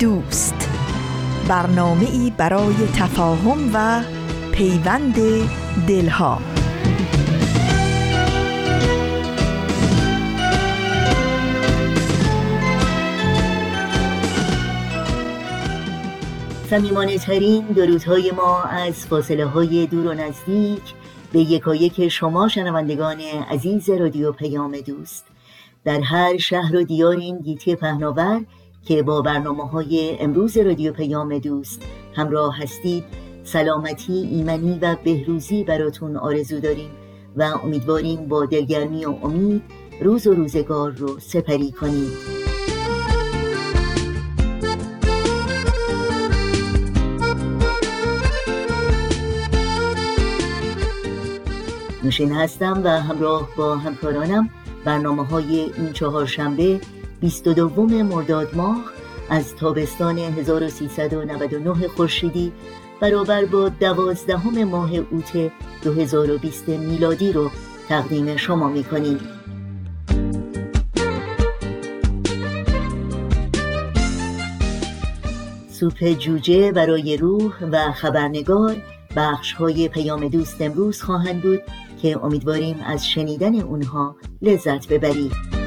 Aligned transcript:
دوست. 0.00 0.68
برنامه 1.48 2.06
ای 2.10 2.32
برای 2.36 2.74
تفاهم 2.96 3.70
و 3.74 4.02
پیوند 4.52 5.14
دلها. 5.88 6.38
سمیمانه 16.70 17.18
ترین 17.18 17.66
درودهای 17.66 18.30
ما 18.30 18.62
از 18.62 19.06
فاصله 19.06 19.46
های 19.46 19.86
دور 19.86 20.06
و 20.06 20.14
نزدیک 20.14 20.82
به 21.32 21.38
یکایک 21.40 22.08
شما 22.08 22.48
شنوندگان 22.48 23.20
عزیز 23.50 23.90
رادیو 23.90 24.32
پیام 24.32 24.76
دوست. 24.80 25.26
در 25.84 26.00
هر 26.00 26.36
شهر 26.36 26.76
و 26.76 26.82
دیار 26.82 27.16
این 27.16 27.38
گیتی 27.38 27.76
پهناور 27.76 28.40
که 28.84 29.02
با 29.02 29.22
برنامه 29.22 29.68
های 29.68 30.16
امروز 30.20 30.56
رادیو 30.56 30.92
پیام 30.92 31.38
دوست 31.38 31.82
همراه 32.14 32.62
هستید 32.62 33.04
سلامتی 33.44 34.12
ایمنی 34.12 34.78
و 34.82 34.96
بهروزی 35.04 35.64
براتون 35.64 36.16
آرزو 36.16 36.60
داریم 36.60 36.90
و 37.36 37.42
امیدواریم 37.42 38.28
با 38.28 38.46
دلگرمی 38.46 39.04
و 39.04 39.14
امید 39.22 39.62
روز 40.00 40.26
و 40.26 40.34
روزگار 40.34 40.90
رو 40.90 41.18
سپری 41.18 41.72
کنید. 41.72 42.40
نوشین 52.04 52.32
هستم 52.32 52.80
و 52.84 52.88
همراه 52.88 53.48
با 53.56 53.76
همکارانم 53.76 54.50
برنامه 54.84 55.24
های 55.26 55.60
این 55.60 55.92
چهار 55.92 56.26
شنبه 56.26 56.80
22 57.20 58.02
مرداد 58.02 58.56
ماه 58.56 58.84
از 59.30 59.56
تابستان 59.56 60.18
1399 60.18 61.88
خورشیدی 61.88 62.52
برابر 63.00 63.44
با 63.44 63.68
دوازدهم 63.68 64.64
ماه 64.64 64.94
اوت 64.94 65.52
2020 65.84 66.68
میلادی 66.68 67.32
رو 67.32 67.50
تقدیم 67.88 68.36
شما 68.36 68.68
می‌کنیم. 68.68 69.18
سوپ 75.70 76.12
جوجه 76.12 76.72
برای 76.72 77.16
روح 77.16 77.64
و 77.72 77.92
خبرنگار 77.92 78.76
بخش 79.16 79.52
های 79.52 79.88
پیام 79.88 80.28
دوست 80.28 80.62
امروز 80.62 81.02
خواهند 81.02 81.42
بود 81.42 81.60
که 82.02 82.24
امیدواریم 82.24 82.76
از 82.86 83.08
شنیدن 83.08 83.60
اونها 83.60 84.16
لذت 84.42 84.88
ببرید. 84.88 85.59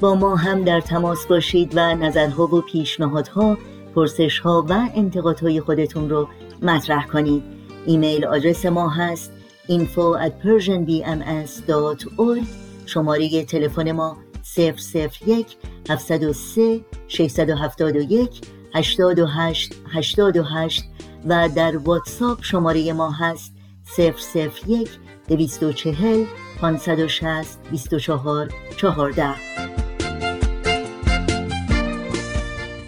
با 0.00 0.14
ما 0.14 0.36
هم 0.36 0.64
در 0.64 0.80
تماس 0.80 1.26
باشید 1.26 1.72
و 1.74 1.94
نظرها 1.94 2.46
و 2.46 2.60
پیشنهادها 2.60 3.58
پرسشها 3.94 4.66
و 4.68 4.88
انتقادهای 4.94 5.60
خودتون 5.60 6.10
رو 6.10 6.28
مطرح 6.62 7.06
کنید. 7.06 7.42
ایمیل 7.86 8.24
آدرس 8.24 8.66
ما 8.66 8.88
هست 8.88 9.32
info 9.68 10.16
at 10.26 10.32
persianbms.org 10.44 12.44
شماره 12.86 13.44
تلفن 13.44 13.92
ما 13.92 14.16
001 14.56 15.56
703 15.90 16.80
671 17.08 18.40
828 18.74 19.74
828 19.92 20.84
و 21.26 21.48
در 21.48 21.76
واتساپ 21.76 22.38
شماره 22.42 22.92
ما 22.92 23.10
هست 23.10 23.52
001 23.98 24.88
240 25.28 26.24
560 26.60 27.58
24 27.70 28.48
14 28.76 29.85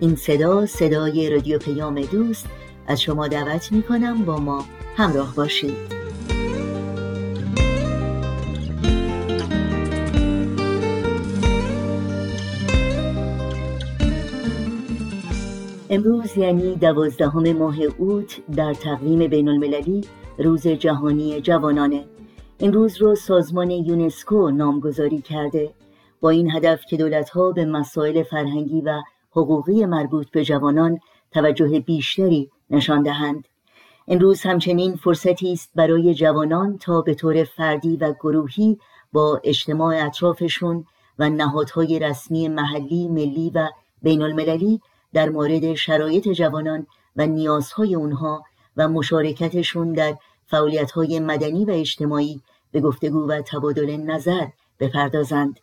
این 0.00 0.16
صدا 0.16 0.66
صدای 0.66 1.30
رادیو 1.30 1.58
پیام 1.58 2.00
دوست 2.00 2.46
از 2.86 3.02
شما 3.02 3.28
دعوت 3.28 3.72
می 3.72 3.82
کنم 3.82 4.24
با 4.24 4.38
ما 4.38 4.64
همراه 4.96 5.34
باشید. 5.34 5.93
امروز 15.94 16.36
یعنی 16.36 16.74
دوازدهم 16.74 17.52
ماه 17.52 17.76
اوت 17.98 18.40
در 18.56 18.74
تقویم 18.74 19.26
بین 19.26 19.48
المللی 19.48 20.04
روز 20.38 20.68
جهانی 20.68 21.40
جوانانه. 21.40 22.04
این 22.58 22.72
روز 22.72 23.02
رو 23.02 23.14
سازمان 23.14 23.70
یونسکو 23.70 24.50
نامگذاری 24.50 25.20
کرده. 25.20 25.74
با 26.20 26.30
این 26.30 26.50
هدف 26.50 26.84
که 26.84 26.96
دولتها 26.96 27.52
به 27.52 27.64
مسائل 27.64 28.22
فرهنگی 28.22 28.80
و 28.80 29.02
حقوقی 29.30 29.86
مربوط 29.86 30.30
به 30.30 30.44
جوانان 30.44 30.98
توجه 31.30 31.80
بیشتری 31.80 32.50
نشان 32.70 33.02
دهند. 33.02 33.48
امروز 34.08 34.42
همچنین 34.42 34.96
فرصتی 34.96 35.52
است 35.52 35.70
برای 35.74 36.14
جوانان 36.14 36.78
تا 36.78 37.00
به 37.00 37.14
طور 37.14 37.44
فردی 37.44 37.96
و 37.96 38.12
گروهی 38.12 38.78
با 39.12 39.40
اجتماع 39.44 40.06
اطرافشون 40.06 40.84
و 41.18 41.30
نهادهای 41.30 41.98
رسمی 41.98 42.48
محلی، 42.48 43.08
ملی 43.08 43.50
و 43.54 43.68
بین 44.02 44.22
المللی 44.22 44.80
در 45.14 45.28
مورد 45.28 45.74
شرایط 45.74 46.28
جوانان 46.28 46.86
و 47.16 47.26
نیازهای 47.26 47.94
اونها 47.94 48.44
و 48.76 48.88
مشارکتشون 48.88 49.92
در 49.92 50.16
فعالیت‌های 50.46 51.20
مدنی 51.20 51.64
و 51.64 51.70
اجتماعی 51.70 52.40
به 52.72 52.80
گفتگو 52.80 53.28
و 53.28 53.42
تبادل 53.42 53.96
نظر 53.96 54.46
بپردازند. 54.80 55.60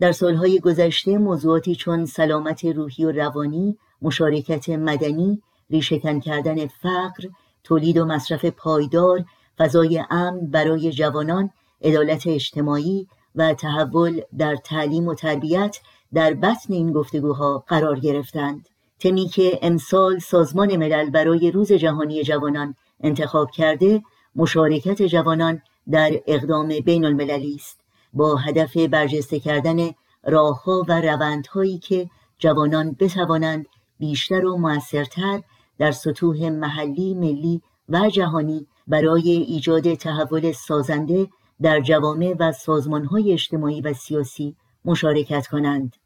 در 0.00 0.12
سالهای 0.12 0.60
گذشته 0.60 1.18
موضوعاتی 1.18 1.74
چون 1.74 2.04
سلامت 2.06 2.64
روحی 2.64 3.04
و 3.04 3.12
روانی، 3.12 3.78
مشارکت 4.02 4.68
مدنی، 4.68 5.42
ریشهکن 5.70 6.20
کردن 6.20 6.66
فقر، 6.66 7.28
تولید 7.64 7.98
و 7.98 8.04
مصرف 8.04 8.44
پایدار، 8.44 9.24
فضای 9.58 10.04
امن 10.10 10.40
برای 10.40 10.92
جوانان، 10.92 11.50
عدالت 11.82 12.26
اجتماعی 12.26 13.08
و 13.34 13.54
تحول 13.54 14.20
در 14.38 14.56
تعلیم 14.56 15.08
و 15.08 15.14
تربیت 15.14 15.78
در 16.14 16.34
بطن 16.34 16.74
این 16.74 16.92
گفتگوها 16.92 17.64
قرار 17.68 18.00
گرفتند. 18.00 18.68
تمی 19.02 19.28
که 19.28 19.58
امسال 19.62 20.18
سازمان 20.18 20.76
ملل 20.76 21.10
برای 21.10 21.50
روز 21.50 21.72
جهانی 21.72 22.22
جوانان 22.22 22.74
انتخاب 23.00 23.50
کرده 23.50 24.02
مشارکت 24.36 25.02
جوانان 25.02 25.62
در 25.90 26.10
اقدام 26.26 26.68
بین 26.68 27.04
المللی 27.04 27.54
است 27.54 27.80
با 28.12 28.36
هدف 28.36 28.76
برجسته 28.76 29.40
کردن 29.40 29.90
راهها 30.24 30.84
و 30.88 31.00
روندهایی 31.00 31.78
که 31.78 32.10
جوانان 32.38 32.96
بتوانند 33.00 33.66
بیشتر 33.98 34.46
و 34.46 34.56
موثرتر 34.56 35.42
در 35.78 35.92
سطوح 35.92 36.48
محلی، 36.48 37.14
ملی 37.14 37.62
و 37.88 38.08
جهانی 38.08 38.66
برای 38.86 39.30
ایجاد 39.30 39.94
تحول 39.94 40.52
سازنده 40.52 41.28
در 41.62 41.80
جوامع 41.80 42.34
و 42.38 42.52
سازمانهای 42.52 43.32
اجتماعی 43.32 43.80
و 43.80 43.92
سیاسی 43.92 44.56
مشارکت 44.84 45.46
کنند. 45.46 45.96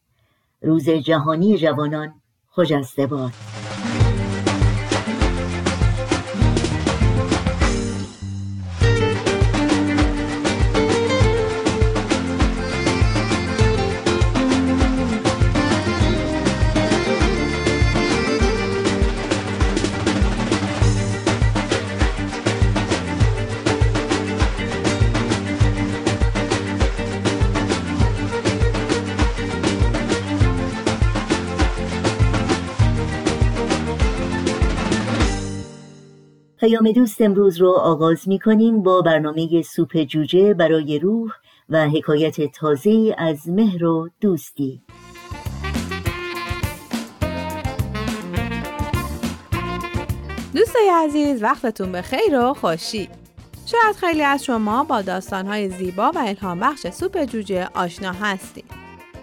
روز 0.63 0.91
جهانی 0.91 1.59
جوانان 1.59 2.15
خجسته 2.57 3.07
باد. 3.07 3.33
پیام 36.67 36.93
دوست 36.93 37.21
امروز 37.21 37.61
رو 37.61 37.71
آغاز 37.71 38.29
می 38.29 38.39
کنیم 38.39 38.83
با 38.83 39.03
برنامه 39.03 39.63
سوپ 39.63 40.03
جوجه 40.03 40.55
برای 40.55 40.99
روح 40.99 41.31
و 41.69 41.89
حکایت 41.89 42.53
تازه 42.53 43.15
از 43.19 43.49
مهر 43.49 43.85
و 43.85 44.09
دوستی. 44.21 44.83
دوستای 50.55 50.91
عزیز 51.05 51.43
وقتتون 51.43 51.93
به 51.93 52.03
خیر 52.03 52.41
و 52.41 52.55
خوشی. 52.55 53.09
شاید 53.67 53.97
خیلی 53.97 54.23
از 54.23 54.45
شما 54.45 54.85
با 54.85 55.03
داستانهای 55.03 55.69
زیبا 55.69 56.11
و 56.15 56.19
الهام 56.19 56.61
بخش 56.61 56.87
سوپ 56.87 57.25
جوجه 57.25 57.69
آشنا 57.75 58.13
هستیم 58.13 58.65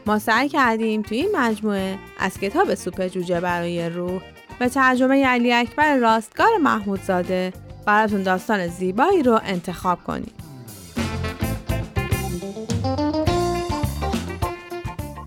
ما 0.05 0.19
سعی 0.19 0.49
کردیم 0.49 1.01
توی 1.01 1.17
این 1.17 1.29
مجموعه 1.35 1.97
از 2.19 2.39
کتاب 2.39 2.75
سوپ 2.75 3.07
جوجه 3.07 3.41
برای 3.41 3.89
روح 3.89 4.21
به 4.59 4.69
ترجمه 4.69 5.25
علی 5.25 5.53
اکبر 5.53 5.97
راستگار 5.97 6.57
محمودزاده 6.61 7.53
براتون 7.85 8.23
داستان 8.23 8.67
زیبایی 8.67 9.23
رو 9.23 9.39
انتخاب 9.43 10.03
کنید. 10.03 10.33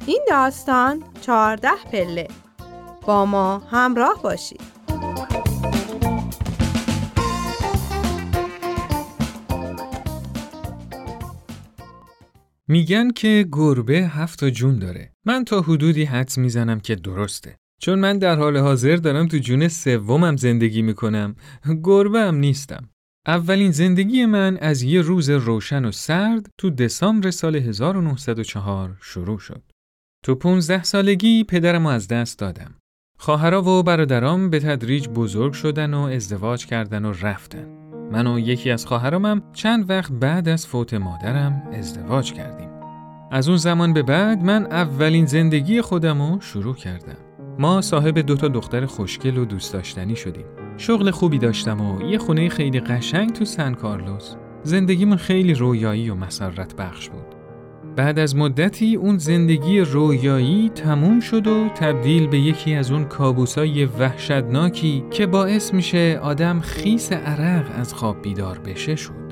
این 0.07 0.21
داستان 0.31 1.03
چهارده 1.21 1.71
پله 1.93 2.29
با 3.07 3.27
ما 3.27 3.59
همراه 3.59 4.23
باشید. 4.23 4.61
میگن 12.69 13.11
که 13.11 13.49
گربه 13.53 13.95
هفت 13.95 14.45
جون 14.45 14.79
داره. 14.79 15.13
من 15.25 15.45
تا 15.45 15.61
حدودی 15.61 16.05
حدس 16.05 16.39
می‌زنم 16.39 16.81
که 16.81 16.95
درسته. 16.95 17.57
چون 17.81 17.99
من 17.99 18.19
در 18.19 18.37
حال 18.37 18.57
حاضر 18.57 18.97
دارم 18.97 19.29
تو 19.29 19.39
جون 19.39 19.69
سومم 19.69 20.37
زندگی 20.37 20.83
می‌کنم. 20.83 21.37
گربه 21.85 22.21
هم 22.21 22.35
نیستم. 22.35 22.89
اولین 23.27 23.71
زندگی 23.71 24.27
من 24.27 24.57
از 24.57 24.83
یه 24.83 25.01
روز 25.01 25.31
روشن 25.31 25.85
و 25.85 25.93
سرد 25.93 26.47
تو 26.59 26.71
دسامبر 26.71 27.31
سال 27.31 27.57
1904 27.57 28.97
شروع 29.01 29.39
شد. 29.39 29.63
تو 30.25 30.35
15 30.35 30.83
سالگی 30.83 31.45
پدرم 31.45 31.87
از 31.87 32.09
دست 32.09 32.39
دادم. 32.39 32.75
خواهرا 33.19 33.63
و 33.63 33.83
برادرام 33.83 34.51
به 34.51 34.61
تدریج 34.61 35.09
بزرگ 35.09 35.53
شدن 35.53 35.95
و 35.95 36.01
ازدواج 36.01 36.67
کردن 36.67 37.05
و 37.05 37.13
رفتن. 37.13 37.67
من 38.13 38.27
و 38.27 38.39
یکی 38.39 38.71
از 38.71 38.87
خواهرامم 38.87 39.43
چند 39.53 39.91
وقت 39.91 40.13
بعد 40.13 40.49
از 40.49 40.67
فوت 40.67 40.95
مادرم 40.95 41.63
ازدواج 41.73 42.33
کردیم. 42.33 42.69
از 43.31 43.49
اون 43.49 43.57
زمان 43.57 43.93
به 43.93 44.03
بعد 44.03 44.43
من 44.43 44.67
اولین 44.67 45.27
زندگی 45.27 45.81
خودم 45.81 46.23
رو 46.23 46.41
شروع 46.41 46.75
کردم. 46.75 47.36
ما 47.59 47.81
صاحب 47.81 48.19
دو 48.19 48.37
تا 48.37 48.49
دختر 48.49 48.87
خوشگل 48.87 49.39
و 49.39 49.45
دوست 49.45 49.73
داشتنی 49.73 50.17
شدیم. 50.17 50.47
شغل 50.77 51.11
خوبی 51.11 51.39
داشتم 51.39 51.81
و 51.81 52.03
یه 52.03 52.19
خونه 52.19 52.49
خیلی 52.49 52.81
قشنگ 52.81 53.33
تو 53.33 53.45
سن 53.45 53.75
کارلوس. 53.75 54.35
زندگیمون 54.63 55.17
خیلی 55.17 55.55
رویایی 55.55 56.11
و 56.11 56.15
مسرت 56.15 56.77
بخش 56.77 57.09
بود. 57.09 57.37
بعد 57.97 58.19
از 58.19 58.37
مدتی 58.37 58.97
اون 58.97 59.19
زندگی 59.19 59.81
رویایی 59.81 60.69
تموم 60.69 61.21
شد 61.21 61.47
و 61.47 61.69
تبدیل 61.69 62.27
به 62.27 62.39
یکی 62.39 62.75
از 62.75 62.91
اون 62.91 63.05
کابوسای 63.05 63.85
وحشتناکی 63.85 65.05
که 65.11 65.27
باعث 65.27 65.75
میشه 65.75 66.21
آدم 66.23 66.61
خیس 66.61 67.13
عرق 67.13 67.67
از 67.75 67.95
خواب 67.95 68.23
بیدار 68.23 68.59
بشه 68.59 68.97
شد. 68.97 69.26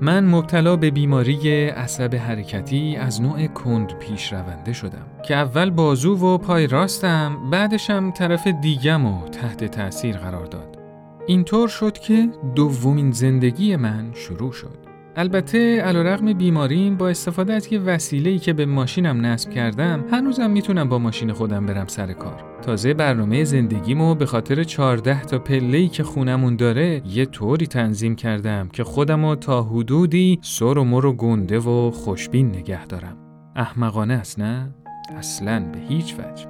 من 0.00 0.26
مبتلا 0.26 0.76
به 0.76 0.90
بیماری 0.90 1.68
عصب 1.68 2.14
حرکتی 2.14 2.96
از 2.96 3.22
نوع 3.22 3.46
کند 3.46 3.98
پیش 3.98 4.32
رونده 4.32 4.72
شدم 4.72 5.06
که 5.22 5.36
اول 5.36 5.70
بازو 5.70 6.16
و 6.16 6.38
پای 6.38 6.66
راستم 6.66 7.50
بعدشم 7.50 8.10
طرف 8.10 8.46
دیگم 8.46 9.06
و 9.06 9.28
تحت 9.28 9.64
تأثیر 9.64 10.16
قرار 10.16 10.46
داد. 10.46 10.78
اینطور 11.26 11.68
شد 11.68 11.98
که 11.98 12.28
دومین 12.54 13.12
زندگی 13.12 13.76
من 13.76 14.10
شروع 14.14 14.52
شد. 14.52 14.83
البته 15.16 15.80
علیرغم 15.80 16.32
بیماریم 16.32 16.96
با 16.96 17.08
استفاده 17.08 17.52
از 17.52 17.72
یه 17.72 17.78
وسیله‌ای 17.78 18.38
که 18.38 18.52
به 18.52 18.66
ماشینم 18.66 19.26
نصب 19.26 19.50
کردم 19.50 20.04
هنوزم 20.10 20.50
می‌تونم 20.50 20.88
با 20.88 20.98
ماشین 20.98 21.32
خودم 21.32 21.66
برم 21.66 21.86
سر 21.86 22.12
کار. 22.12 22.44
تازه 22.62 22.94
برنامه 22.94 23.44
زندگیمو 23.44 24.14
به 24.14 24.26
خاطر 24.26 24.64
14 24.64 25.22
تا 25.22 25.38
پله‌ای 25.38 25.88
که 25.88 26.02
خونمون 26.02 26.56
داره 26.56 27.02
یه 27.06 27.26
طوری 27.26 27.66
تنظیم 27.66 28.16
کردم 28.16 28.68
که 28.72 28.84
خودمو 28.84 29.34
تا 29.34 29.62
حدودی 29.62 30.38
سر 30.42 30.78
و 30.78 30.84
مر 30.84 31.06
و 31.06 31.12
گنده 31.12 31.58
و 31.58 31.90
خوشبین 31.90 32.48
نگه 32.48 32.86
دارم. 32.86 33.16
احمقانه 33.56 34.14
است 34.14 34.38
نه؟ 34.38 34.74
اصلا 35.16 35.70
به 35.72 35.78
هیچ 35.78 36.14
وجه. 36.14 36.46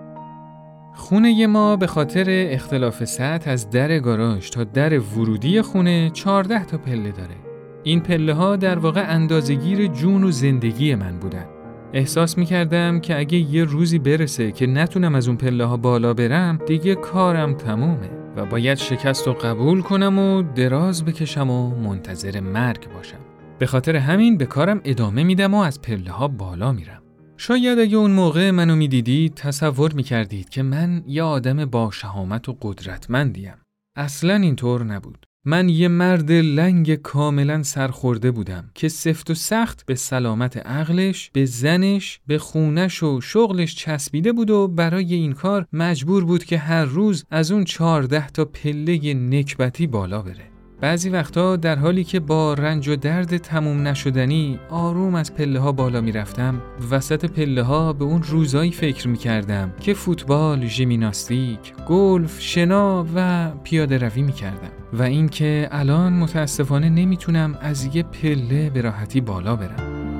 خونه 0.94 1.46
ما 1.46 1.76
به 1.76 1.86
خاطر 1.86 2.26
اختلاف 2.28 3.04
سطح 3.04 3.50
از 3.50 3.70
در 3.70 3.98
گاراژ 3.98 4.50
تا 4.50 4.64
در 4.64 4.98
ورودی 4.98 5.62
خونه 5.62 6.10
14 6.10 6.64
تا 6.64 6.78
پله 6.78 7.10
داره. 7.10 7.43
این 7.84 8.00
پله 8.00 8.34
ها 8.34 8.56
در 8.56 8.78
واقع 8.78 9.04
اندازگیر 9.08 9.86
جون 9.86 10.24
و 10.24 10.30
زندگی 10.30 10.94
من 10.94 11.18
بودن. 11.18 11.46
احساس 11.92 12.38
می 12.38 12.44
کردم 12.44 13.00
که 13.00 13.18
اگه 13.18 13.38
یه 13.38 13.64
روزی 13.64 13.98
برسه 13.98 14.52
که 14.52 14.66
نتونم 14.66 15.14
از 15.14 15.28
اون 15.28 15.36
پله 15.36 15.64
ها 15.64 15.76
بالا 15.76 16.14
برم 16.14 16.58
دیگه 16.66 16.94
کارم 16.94 17.54
تمومه 17.54 18.10
و 18.36 18.46
باید 18.46 18.78
شکست 18.78 19.28
و 19.28 19.32
قبول 19.32 19.82
کنم 19.82 20.18
و 20.18 20.42
دراز 20.42 21.04
بکشم 21.04 21.50
و 21.50 21.74
منتظر 21.74 22.40
مرگ 22.40 22.92
باشم. 22.94 23.18
به 23.58 23.66
خاطر 23.66 23.96
همین 23.96 24.38
به 24.38 24.46
کارم 24.46 24.80
ادامه 24.84 25.24
میدم 25.24 25.54
و 25.54 25.58
از 25.58 25.82
پله 25.82 26.10
ها 26.10 26.28
بالا 26.28 26.72
میرم. 26.72 27.02
شاید 27.36 27.78
اگه 27.78 27.96
اون 27.96 28.10
موقع 28.10 28.50
منو 28.50 28.76
می‌دیدید 28.76 29.34
تصور 29.34 29.92
می‌کردید 29.92 30.48
که 30.48 30.62
من 30.62 31.02
یه 31.06 31.22
آدم 31.22 31.64
با 31.64 31.90
شهامت 31.90 32.48
و 32.48 32.56
قدرتمندیم. 32.62 33.54
اصلا 33.96 34.34
اینطور 34.34 34.84
نبود. 34.84 35.26
من 35.46 35.68
یه 35.68 35.88
مرد 35.88 36.32
لنگ 36.32 36.94
کاملا 36.94 37.62
سرخورده 37.62 38.30
بودم 38.30 38.70
که 38.74 38.88
سفت 38.88 39.30
و 39.30 39.34
سخت 39.34 39.86
به 39.86 39.94
سلامت 39.94 40.56
عقلش، 40.56 41.30
به 41.32 41.44
زنش، 41.44 42.20
به 42.26 42.38
خونش 42.38 43.02
و 43.02 43.20
شغلش 43.20 43.74
چسبیده 43.74 44.32
بود 44.32 44.50
و 44.50 44.68
برای 44.68 45.14
این 45.14 45.32
کار 45.32 45.66
مجبور 45.72 46.24
بود 46.24 46.44
که 46.44 46.58
هر 46.58 46.84
روز 46.84 47.24
از 47.30 47.52
اون 47.52 47.64
چهارده 47.64 48.28
تا 48.28 48.44
پله 48.44 49.14
نکبتی 49.14 49.86
بالا 49.86 50.22
بره. 50.22 50.53
بعضی 50.80 51.10
وقتا 51.10 51.56
در 51.56 51.76
حالی 51.76 52.04
که 52.04 52.20
با 52.20 52.54
رنج 52.54 52.88
و 52.88 52.96
درد 52.96 53.36
تموم 53.36 53.88
نشدنی 53.88 54.58
آروم 54.70 55.14
از 55.14 55.34
پله 55.34 55.60
ها 55.60 55.72
بالا 55.72 56.00
می 56.00 56.12
رفتم 56.12 56.62
وسط 56.90 57.24
پله 57.24 57.62
ها 57.62 57.92
به 57.92 58.04
اون 58.04 58.22
روزایی 58.22 58.70
فکر 58.70 59.08
می 59.08 59.18
کردم 59.18 59.72
که 59.80 59.94
فوتبال، 59.94 60.66
ژیمناستیک، 60.66 61.58
گلف، 61.88 62.40
شنا 62.40 63.06
و 63.14 63.50
پیاده 63.64 63.98
روی 63.98 64.22
می 64.22 64.32
کردم 64.32 64.70
و 64.92 65.02
اینکه 65.02 65.68
الان 65.72 66.12
متاسفانه 66.12 66.88
نمی‌تونم 66.88 67.58
از 67.60 67.96
یه 67.96 68.02
پله 68.02 68.70
به 68.70 68.80
راحتی 68.80 69.20
بالا 69.20 69.56
برم. 69.56 70.13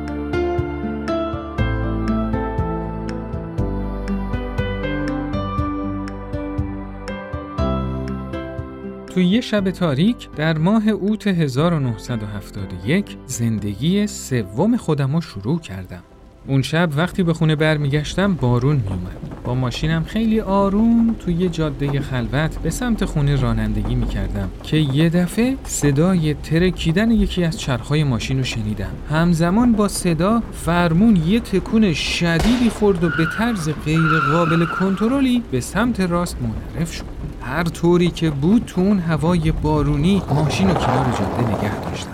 تو 9.14 9.20
یه 9.20 9.40
شب 9.40 9.70
تاریک 9.70 10.28
در 10.36 10.58
ماه 10.58 10.88
اوت 10.88 11.26
1971 11.26 13.16
زندگی 13.26 14.06
سوم 14.06 14.76
خودم 14.76 15.14
رو 15.14 15.20
شروع 15.20 15.60
کردم. 15.60 16.02
اون 16.46 16.62
شب 16.62 16.88
وقتی 16.96 17.22
به 17.22 17.34
خونه 17.34 17.56
برمیگشتم 17.56 18.34
بارون 18.34 18.76
میومد. 18.76 19.42
با 19.44 19.54
ماشینم 19.54 20.04
خیلی 20.04 20.40
آروم 20.40 21.16
توی 21.18 21.34
یه 21.34 21.48
جاده 21.48 22.00
خلوت 22.00 22.58
به 22.58 22.70
سمت 22.70 23.04
خونه 23.04 23.36
رانندگی 23.36 23.94
می‌کردم 23.94 24.50
که 24.62 24.76
یه 24.76 25.08
دفعه 25.08 25.56
صدای 25.64 26.34
ترکیدن 26.34 27.10
یکی 27.10 27.44
از 27.44 27.60
چرخهای 27.60 28.04
ماشین 28.04 28.38
رو 28.38 28.44
شنیدم. 28.44 28.92
همزمان 29.10 29.72
با 29.72 29.88
صدا 29.88 30.42
فرمون 30.52 31.16
یه 31.16 31.40
تکون 31.40 31.92
شدیدی 31.92 32.70
خورد 32.70 33.04
و 33.04 33.08
به 33.08 33.26
طرز 33.38 33.68
غیر 33.84 34.18
قابل 34.32 34.64
کنترلی 34.64 35.42
به 35.50 35.60
سمت 35.60 36.00
راست 36.00 36.36
منحرف 36.42 36.92
شد. 36.92 37.13
هر 37.44 37.64
طوری 37.64 38.10
که 38.10 38.30
بود 38.30 38.64
تو 38.66 38.80
اون 38.80 38.98
هوای 38.98 39.52
بارونی 39.52 40.22
ماشین 40.34 40.70
و 40.70 40.74
کنار 40.74 41.06
جاده 41.18 41.56
نگه 41.56 41.80
داشتم. 41.80 42.10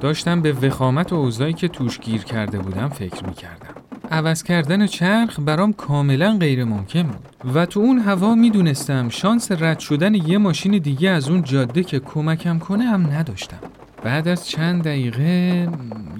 داشتم 0.00 0.40
به 0.40 0.52
وخامت 0.52 1.12
و 1.12 1.16
اوضاعی 1.16 1.52
که 1.52 1.68
توش 1.68 1.98
گیر 1.98 2.24
کرده 2.24 2.58
بودم 2.58 2.88
فکر 2.88 3.24
می‌کردم. 3.26 3.74
عوض 4.10 4.42
کردن 4.42 4.86
چرخ 4.86 5.40
برام 5.40 5.72
کاملا 5.72 6.36
غیر 6.40 6.64
ممکن 6.64 7.02
بود. 7.02 7.54
و 7.54 7.66
تو 7.66 7.80
اون 7.80 7.98
هوا 7.98 8.34
می‌دونستم 8.34 9.08
شانس 9.08 9.52
رد 9.52 9.78
شدن 9.78 10.14
یه 10.14 10.38
ماشین 10.38 10.78
دیگه 10.78 11.10
از 11.10 11.28
اون 11.28 11.42
جاده 11.42 11.84
که 11.84 12.00
کمکم 12.00 12.58
کنه 12.58 12.84
هم 12.84 13.06
نداشتم. 13.06 13.58
بعد 14.02 14.28
از 14.28 14.48
چند 14.48 14.82
دقیقه 14.82 15.68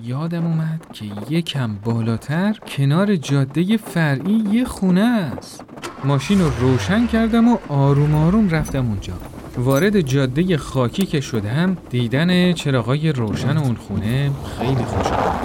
یادم 0.05 0.47
اومد 0.47 0.87
که 0.93 1.07
یکم 1.31 1.75
بالاتر 1.85 2.53
کنار 2.53 3.17
جاده 3.17 3.77
فرعی 3.77 4.45
یه 4.53 4.65
خونه 4.65 5.01
است. 5.37 5.65
ماشین 6.05 6.41
رو 6.41 6.51
روشن 6.61 7.07
کردم 7.07 7.49
و 7.49 7.59
آروم 7.69 8.15
آروم 8.15 8.49
رفتم 8.51 8.87
اونجا. 8.87 9.13
وارد 9.59 10.01
جاده 10.01 10.57
خاکی 10.57 11.07
که 11.07 11.21
شدم 11.21 11.77
دیدن 11.91 12.53
چراغای 12.53 13.13
روشن 13.13 13.57
اون 13.57 13.75
خونه 13.75 14.31
خیلی 14.59 14.85
خوشحال 14.85 15.37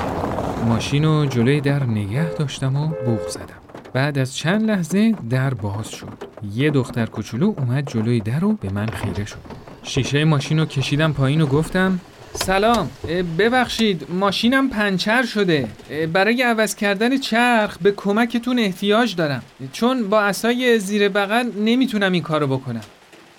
ماشین 0.67 1.05
رو 1.05 1.25
جلوی 1.25 1.61
در 1.61 1.83
نگه 1.83 2.29
داشتم 2.29 2.75
و 2.75 2.87
بوغ 3.05 3.27
زدم. 3.29 3.63
بعد 3.93 4.17
از 4.17 4.35
چند 4.35 4.61
لحظه 4.71 5.15
در 5.29 5.53
باز 5.53 5.89
شد. 5.89 6.07
یه 6.53 6.69
دختر 6.69 7.05
کوچولو 7.05 7.53
اومد 7.57 7.89
جلوی 7.89 8.19
در 8.19 8.45
و 8.45 8.53
به 8.53 8.69
من 8.69 8.85
خیره 8.85 9.25
شد. 9.25 9.37
شیشه 9.83 10.25
ماشین 10.25 10.59
رو 10.59 10.65
کشیدم 10.65 11.13
پایین 11.13 11.41
و 11.41 11.45
گفتم 11.45 11.99
سلام. 12.33 12.89
ببخشید 13.37 14.05
ماشینم 14.09 14.69
پنچر 14.69 15.25
شده. 15.25 15.67
برای 16.13 16.41
عوض 16.41 16.75
کردن 16.75 17.17
چرخ 17.17 17.77
به 17.77 17.91
کمکتون 17.91 18.59
احتیاج 18.59 19.15
دارم. 19.15 19.43
چون 19.73 20.09
با 20.09 20.21
اسای 20.21 20.79
زیر 20.79 21.09
بغل 21.09 21.51
نمی‌تونم 21.57 22.11
این 22.11 22.23
کارو 22.23 22.47
بکنم. 22.47 22.81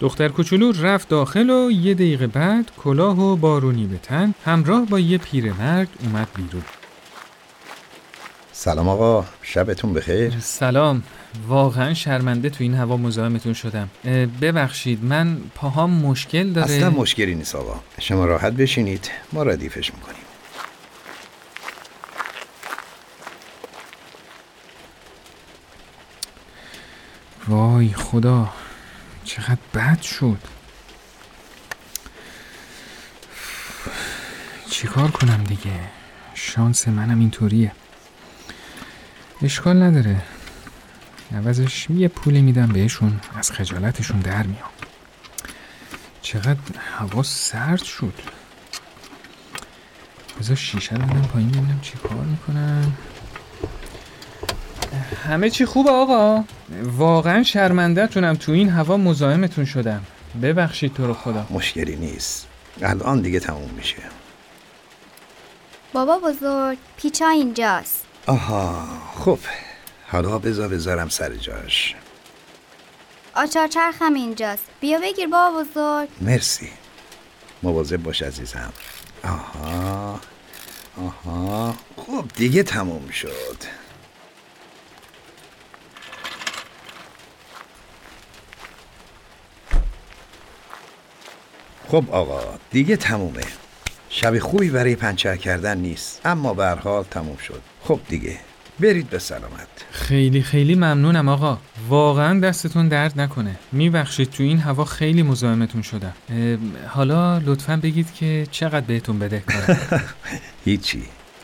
دختر 0.01 0.29
کوچولو 0.29 0.73
رفت 0.83 1.09
داخل 1.09 1.51
و 1.51 1.71
یه 1.71 1.95
دقیقه 1.95 2.27
بعد 2.27 2.71
کلاه 2.83 3.21
و 3.21 3.37
بارونی 3.37 3.87
به 3.87 3.99
تن 3.99 4.35
همراه 4.45 4.87
با 4.87 5.01
یه 5.01 5.19
پیرمرد 5.19 5.89
اومد 6.05 6.29
بیرون. 6.37 6.63
سلام 8.53 8.89
آقا. 8.89 9.25
شبتون 9.43 9.93
بخیر. 9.95 10.33
سلام. 10.41 11.03
واقعا 11.49 11.95
شرمنده 11.95 12.51
تو 12.51 12.57
این 12.65 12.75
هوا 12.75 12.97
مزاحمتون 12.97 13.53
شدم. 13.53 13.91
ببخشید 14.41 15.05
من 15.05 15.37
پاهام 15.55 15.91
مشکل 15.91 16.53
داره. 16.53 16.73
اصلا 16.73 16.91
مشکلی 16.91 17.35
نیست 17.35 17.55
آقا. 17.55 17.81
شما 17.99 18.25
راحت 18.25 18.53
بشینید 18.53 19.11
ما 19.33 19.43
ردیفش 19.43 19.95
می‌کنیم. 19.95 20.25
وای 27.49 27.93
خدا 27.95 28.53
چقدر 29.25 29.59
بد 29.75 30.01
شد. 30.03 30.39
چیکار 34.71 35.11
کنم 35.11 35.45
دیگه؟ 35.45 35.81
شانس 36.35 36.89
منم 36.89 37.21
اینطوریه. 37.21 37.73
اشکال 39.43 39.83
نداره. 39.83 40.23
عوضش 41.33 41.91
یه 41.91 42.09
پولی 42.09 42.43
میدم 42.43 42.67
بهشون 42.67 43.21
از 43.39 43.51
خجالتشون 43.51 44.21
در 44.21 44.43
میام. 44.43 44.71
چقدر 46.23 46.59
هوا 46.99 47.23
سرد 47.23 47.83
شد. 47.83 48.15
بذار 50.41 50.57
شیشه 50.57 50.97
رو 50.97 51.07
پایین 51.07 51.49
ببینم 51.49 51.81
چی 51.83 51.93
کار 51.99 52.25
می‌کنن. 52.25 52.93
همه 55.29 55.51
چی 55.51 55.65
خوبه 55.65 55.91
آقا؟ 55.91 56.45
واقعا 56.83 57.43
شرمنده 57.43 58.07
تو 58.07 58.53
این 58.53 58.69
هوا 58.69 58.97
مزاحمتون 58.97 59.65
شدم. 59.65 60.05
ببخشید 60.43 60.95
تو 60.95 61.07
رو 61.07 61.15
خدا. 61.15 61.47
مشکلی 61.51 61.97
نیست. 61.97 62.47
الان 62.83 63.21
دیگه 63.21 63.41
تموم 63.41 63.71
میشه. 63.77 64.03
بابا 65.93 66.19
بزرگ 66.19 66.79
پیچا 66.97 67.29
اینجاست. 67.29 68.05
آها 68.27 68.85
خب. 69.19 69.39
حالا 70.15 70.39
بذار 70.39 70.69
بذارم 70.69 71.09
سر 71.09 71.35
جاش. 71.35 71.95
آچار 73.35 73.69
چرخم 73.69 74.15
اینجاست. 74.15 74.65
بیا 74.81 74.99
بگیر 74.99 75.27
بابا 75.27 75.63
بزرگ. 75.63 76.09
مرسی. 76.21 76.71
مواظب 77.63 77.97
باش 77.97 78.23
عزیزم. 78.23 78.73
آها 79.25 80.21
آها. 80.97 81.75
خب 81.97 82.25
دیگه 82.37 82.63
تموم 82.63 83.09
شد. 83.11 83.57
خب 91.89 92.05
آقا 92.11 92.59
دیگه 92.71 92.97
تمومه. 92.97 93.45
شب 94.09 94.39
خوبی 94.39 94.71
برای 94.71 94.97
پنچر 94.97 95.37
کردن 95.37 95.79
نیست 95.79 96.21
اما 96.25 96.55
به 96.55 96.67
حال 96.69 97.05
تموم 97.05 97.37
شد. 97.37 97.63
خب 97.85 98.01
دیگه. 98.09 98.39
برید 98.81 99.11
به 99.11 99.19
سلامت. 99.19 99.69
خیلی 99.91 100.43
خیلی 100.43 100.75
ممنونم 100.75 101.29
آقا. 101.29 101.59
واقعا 101.89 102.41
دستتون 102.41 102.89
درد 102.89 103.21
نکنه. 103.21 103.57
میبخشید 103.73 104.31
تو 104.31 104.43
این 104.43 104.59
هوا 104.59 104.85
خیلی 104.85 105.23
مزاحمتون 105.23 105.83
شدم. 105.83 106.13
حالا 106.89 107.39
لطفا 107.39 107.81
بگید 107.83 108.15
که 108.15 108.47
چقدر 108.51 108.81
بهتون 108.87 109.19
بده 109.19 109.43
هیچی. 110.65 111.03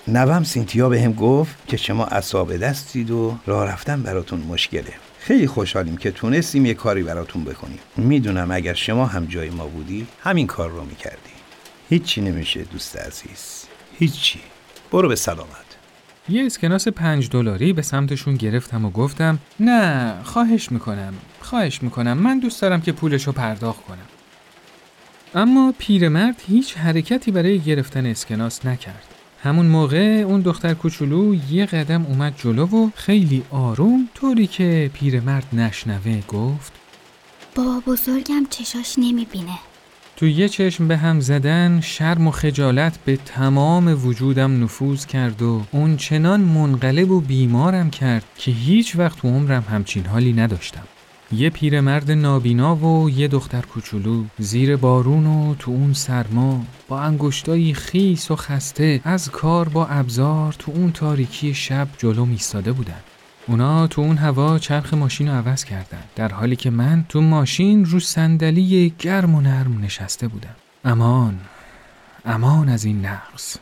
نوام 0.08 0.44
سینتیا 0.44 0.88
به 0.88 1.02
هم 1.02 1.12
گفت 1.12 1.54
که 1.68 1.76
شما 1.76 2.04
اصاب 2.06 2.56
دستید 2.56 3.10
و 3.10 3.38
راه 3.46 3.66
رفتن 3.66 4.02
براتون 4.02 4.40
مشکله. 4.40 4.92
خیلی 5.18 5.46
خوشحالیم 5.46 5.96
که 5.96 6.10
تونستیم 6.10 6.66
یه 6.66 6.74
کاری 6.74 7.02
براتون 7.02 7.44
بکنیم. 7.44 7.78
می‌دونم 7.96 8.50
اگر 8.50 8.74
شما 8.74 9.06
هم 9.06 9.26
جای 9.26 9.50
ما 9.50 9.66
بودی 9.66 10.06
همین 10.22 10.46
کار 10.46 10.70
رو 10.70 10.84
می‌کردی. 10.84 11.30
هیچی 11.90 12.20
نمیشه 12.20 12.62
دوست 12.62 12.96
عزیز. 12.96 13.64
هیچی. 13.98 14.40
برو 14.92 15.08
به 15.08 15.16
سلامت. 15.16 15.69
یه 16.28 16.46
اسکناس 16.46 16.88
پنج 16.88 17.28
دلاری 17.30 17.72
به 17.72 17.82
سمتشون 17.82 18.34
گرفتم 18.34 18.84
و 18.84 18.90
گفتم 18.90 19.38
نه 19.60 20.14
خواهش 20.22 20.72
می‌کنم 20.72 21.14
خواهش 21.40 21.82
می‌کنم. 21.82 22.18
من 22.18 22.38
دوست 22.38 22.62
دارم 22.62 22.80
که 22.80 22.92
پولشو 22.92 23.32
پرداخت 23.32 23.84
کنم. 23.84 24.08
اما 25.34 25.74
پیرمرد 25.78 26.42
هیچ 26.48 26.76
حرکتی 26.76 27.30
برای 27.30 27.58
گرفتن 27.58 28.06
اسکناس 28.06 28.66
نکرد. 28.66 29.04
همون 29.42 29.66
موقع 29.66 30.24
اون 30.26 30.40
دختر 30.40 30.74
کوچولو 30.74 31.36
یه 31.50 31.66
قدم 31.66 32.06
اومد 32.06 32.34
جلو 32.36 32.66
و 32.66 32.90
خیلی 32.94 33.42
آروم 33.50 34.08
طوری 34.14 34.46
که 34.46 34.90
پیرمرد 34.94 35.46
نشنوه 35.52 36.22
گفت 36.28 36.72
بابا 37.54 37.80
بزرگم 37.86 38.46
چشاش 38.50 38.94
نمی‌بینه. 38.98 39.58
تو 40.20 40.26
یه 40.26 40.48
چشم 40.48 40.88
به 40.88 40.96
هم 40.96 41.20
زدن 41.20 41.80
شرم 41.80 42.26
و 42.26 42.30
خجالت 42.30 42.98
به 43.04 43.16
تمام 43.16 44.06
وجودم 44.06 44.64
نفوذ 44.64 45.06
کرد 45.06 45.42
و 45.42 45.62
اون 45.70 45.96
چنان 45.96 46.40
منقلب 46.40 47.10
و 47.10 47.20
بیمارم 47.20 47.90
کرد 47.90 48.24
که 48.36 48.50
هیچ 48.50 48.96
وقت 48.96 49.18
تو 49.18 49.28
عمرم 49.28 49.64
همچین 49.70 50.06
حالی 50.06 50.32
نداشتم. 50.32 50.82
یه 51.32 51.50
پیرمرد 51.50 52.10
نابینا 52.10 52.76
و 52.76 53.10
یه 53.10 53.28
دختر 53.28 53.60
کوچولو 53.60 54.24
زیر 54.38 54.76
بارون 54.76 55.26
و 55.26 55.54
تو 55.58 55.70
اون 55.70 55.92
سرما 55.92 56.64
با 56.88 57.00
انگشتایی 57.00 57.74
خیس 57.74 58.30
و 58.30 58.36
خسته 58.36 59.00
از 59.04 59.30
کار 59.30 59.68
با 59.68 59.86
ابزار 59.86 60.52
تو 60.58 60.72
اون 60.72 60.92
تاریکی 60.92 61.54
شب 61.54 61.88
جلو 61.98 62.24
میستاده 62.24 62.72
بودن. 62.72 63.00
اونا 63.46 63.86
تو 63.86 64.00
اون 64.00 64.16
هوا 64.16 64.58
چرخ 64.58 64.94
ماشین 64.94 65.28
رو 65.28 65.34
عوض 65.34 65.64
کردن 65.64 66.02
در 66.16 66.32
حالی 66.32 66.56
که 66.56 66.70
من 66.70 67.04
تو 67.08 67.20
ماشین 67.20 67.84
رو 67.84 68.00
صندلی 68.00 68.94
گرم 68.98 69.34
و 69.34 69.40
نرم 69.40 69.80
نشسته 69.82 70.28
بودم. 70.28 70.56
امان 70.84 71.40
امان 72.24 72.68
از 72.68 72.84
این 72.84 73.06
نقص. 73.06 73.56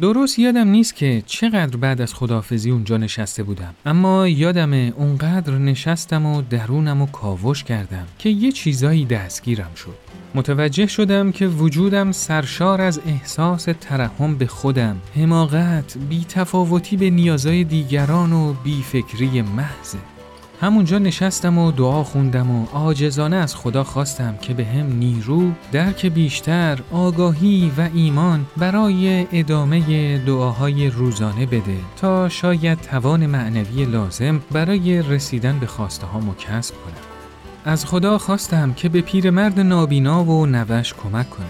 درست 0.00 0.38
یادم 0.38 0.68
نیست 0.68 0.94
که 0.94 1.22
چقدر 1.26 1.76
بعد 1.76 2.00
از 2.00 2.14
خدافزی 2.14 2.70
اونجا 2.70 2.96
نشسته 2.96 3.42
بودم. 3.42 3.74
اما 3.86 4.28
یادم 4.28 4.72
اونقدر 4.72 5.58
نشستم 5.58 6.26
و 6.26 6.42
درونم 6.42 7.02
و 7.02 7.06
کاوش 7.06 7.64
کردم 7.64 8.06
که 8.18 8.28
یه 8.28 8.52
چیزایی 8.52 9.04
دستگیرم 9.04 9.74
شد. 9.76 9.94
متوجه 10.34 10.86
شدم 10.86 11.32
که 11.32 11.46
وجودم 11.46 12.12
سرشار 12.12 12.80
از 12.80 13.00
احساس 13.06 13.68
ترحم 13.80 14.34
به 14.34 14.46
خودم 14.46 14.96
حماقت 15.14 15.96
تفاوتی 16.28 16.96
به 16.96 17.10
نیازهای 17.10 17.64
دیگران 17.64 18.32
و 18.32 18.52
بیفکری 18.52 19.42
محضه. 19.42 20.15
همونجا 20.60 20.98
نشستم 20.98 21.58
و 21.58 21.72
دعا 21.72 22.04
خوندم 22.04 22.50
و 22.50 22.66
آجزانه 22.72 23.36
از 23.36 23.56
خدا 23.56 23.84
خواستم 23.84 24.36
که 24.42 24.54
به 24.54 24.64
هم 24.64 24.98
نیرو، 24.98 25.50
درک 25.72 26.06
بیشتر، 26.06 26.78
آگاهی 26.92 27.72
و 27.78 27.88
ایمان 27.94 28.46
برای 28.56 29.26
ادامه 29.32 30.18
دعاهای 30.18 30.90
روزانه 30.90 31.46
بده 31.46 31.76
تا 31.96 32.28
شاید 32.28 32.80
توان 32.80 33.26
معنوی 33.26 33.84
لازم 33.84 34.40
برای 34.52 35.02
رسیدن 35.02 35.58
به 35.58 35.66
خواسته 35.66 36.06
ها 36.06 36.20
کسب 36.38 36.74
کنم. 36.74 37.16
از 37.64 37.84
خدا 37.84 38.18
خواستم 38.18 38.72
که 38.72 38.88
به 38.88 39.00
پیرمرد 39.00 39.60
نابینا 39.60 40.24
و 40.24 40.46
نوش 40.46 40.94
کمک 40.94 41.30
کنه. 41.30 41.46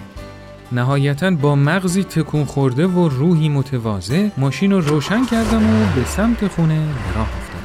نهایتا 0.72 1.30
با 1.30 1.54
مغزی 1.54 2.04
تکون 2.04 2.44
خورده 2.44 2.86
و 2.86 3.08
روحی 3.08 3.48
متواضع 3.48 4.28
ماشین 4.36 4.72
رو 4.72 4.80
روشن 4.80 5.26
کردم 5.26 5.66
و 5.70 5.94
به 5.94 6.04
سمت 6.04 6.48
خونه 6.48 6.80
راه 7.14 7.28
افتادم. 7.38 7.55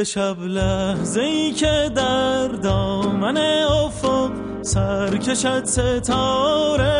به 0.00 0.04
شب 0.04 0.42
لحظه 0.42 1.20
ای 1.20 1.52
که 1.52 1.90
در 1.94 2.48
دامن 2.48 3.36
افق 3.36 4.30
سر 4.62 5.16
کشد 5.16 5.64
ستاره 5.64 6.98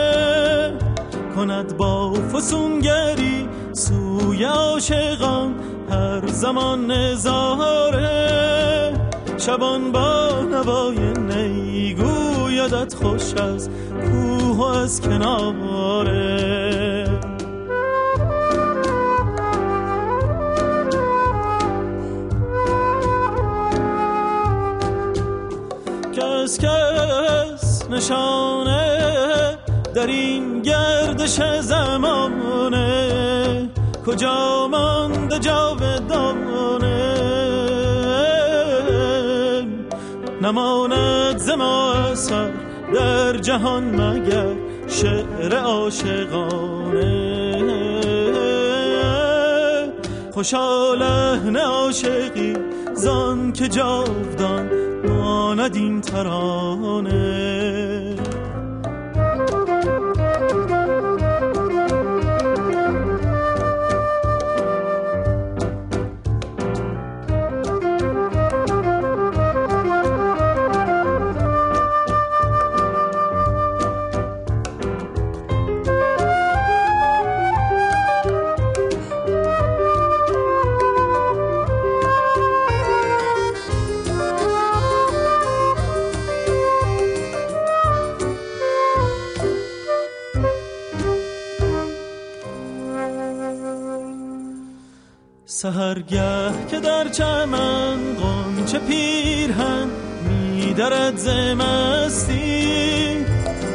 کند 1.37 1.77
با 1.77 2.13
فسونگری 2.13 3.49
سوی 3.73 4.45
عاشقان 4.45 5.55
هر 5.91 6.27
زمان 6.27 6.91
نظاره. 6.91 8.21
شبان 9.39 9.93
با 9.93 10.43
نوای 10.51 11.13
نیگویدت 11.13 12.95
خوش 12.95 13.35
از 13.35 13.71
کوه 14.05 14.57
و 14.57 14.63
از 14.63 15.01
کناره. 15.01 16.60
نشانه 28.01 29.59
در 29.95 30.07
این 30.07 30.63
گردش 30.63 31.41
زمانه. 31.61 33.01
کجا 34.07 34.69
مانده 34.69 35.39
جاودانه؟ 35.39 37.15
نماند 40.43 41.37
زما 41.39 41.93
اثر 41.93 42.51
در 42.95 43.37
جهان 43.37 43.85
مگر 43.85 44.55
شعر 44.89 45.57
عاشقانه. 45.57 47.11
خوشا 50.33 50.95
نه 51.45 51.61
عاشقی 51.61 52.57
زان 52.95 53.53
که 53.53 53.69
جاودان 53.69 54.71
ماند 55.09 55.77
این 55.77 56.01
ترانه. 56.01 57.90
سهرگه 95.61 96.53
که 96.71 96.81
در 96.81 97.09
چمن 97.09 97.99
قنچه 98.15 98.79
پیرهن 98.79 99.89
میدرد 100.29 101.17
زمستی 101.17 102.65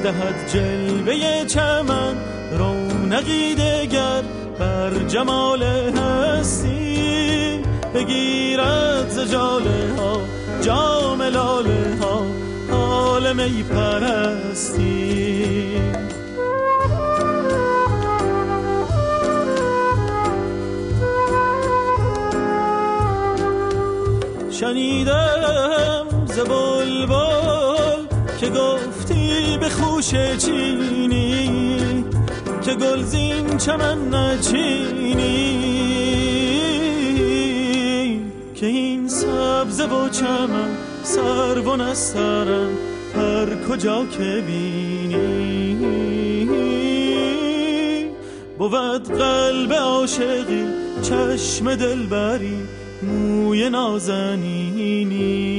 دهد 0.04 0.50
جلوه 0.54 1.46
چمن 1.46 2.16
رونقی 2.58 3.56
دگر 3.56 4.22
بر 4.60 4.94
جمال 5.08 5.64
هستی. 5.64 7.60
بگیرد 7.94 9.10
ز 9.10 9.32
جاله 9.32 9.94
ها 9.98 10.18
جام 10.62 11.22
لاله 11.22 11.98
ها 12.02 12.26
حال 12.72 13.34
می 13.34 13.64
پرستی. 13.64 15.26
شنیدم 24.76 26.06
ز 26.26 26.40
بلبل 26.40 28.02
که 28.40 28.50
گفتی 28.50 29.58
به 29.60 29.70
خوش 29.70 30.10
چینی 30.38 32.06
که 32.62 32.74
گلزین 32.74 33.58
چمن 33.58 34.16
نچینی. 34.16 35.36
که 38.56 38.66
این 38.66 39.08
سبز 39.08 39.82
و 39.82 40.10
چمن 40.10 40.70
سر 41.04 41.60
و 41.60 41.76
نسترن 41.76 42.70
هر 43.16 43.56
کجا 43.70 44.06
که 44.06 44.44
بینی. 44.48 45.76
بود 48.58 49.18
قلب 49.18 49.74
عاشقی 49.74 50.66
چشم 51.02 51.76
دلبری 51.76 52.60
موی 53.04 53.70
dini 54.86 55.55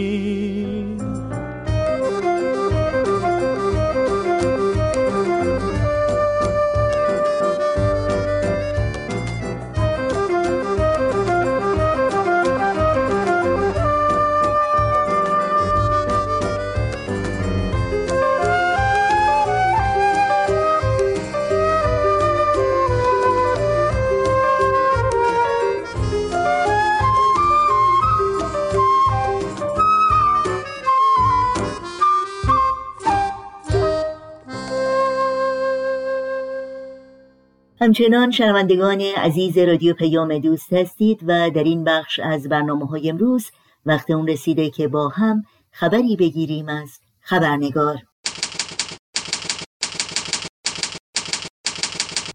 همچنان 37.86 38.30
شنوندگان 38.30 39.00
عزیز 39.00 39.58
رادیو 39.58 39.94
پیام 39.94 40.38
دوست 40.38 40.72
هستید 40.72 41.20
و 41.26 41.50
در 41.50 41.64
این 41.64 41.84
بخش 41.84 42.20
از 42.20 42.48
برنامه 42.48 42.86
های 42.86 43.10
امروز 43.10 43.50
وقت 43.86 44.10
اون 44.10 44.28
رسیده 44.28 44.70
که 44.70 44.88
با 44.88 45.08
هم 45.08 45.44
خبری 45.70 46.16
بگیریم 46.16 46.68
از 46.68 47.00
خبرنگار. 47.20 47.96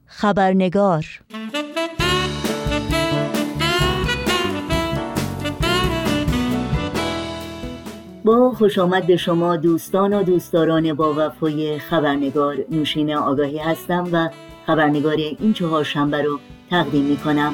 خبرنگار 0.06 1.06
با 8.26 8.52
خوش 8.52 8.80
آمد 8.80 9.08
به 9.08 9.18
شما 9.18 9.58
دوستان 9.58 10.14
و 10.14 10.24
دوستداران 10.24 10.94
با 10.94 11.14
وفای 11.18 11.80
خبرنگار 11.80 12.58
نوشین 12.72 13.14
آگاهی 13.16 13.58
هستم 13.58 14.10
و 14.12 14.30
خبرنگار 14.68 15.16
این 15.16 15.54
چهار 15.54 15.84
شنبه 15.84 16.22
رو 16.22 16.40
تقدیم 16.70 17.04
می 17.06 17.18
کنم 17.18 17.54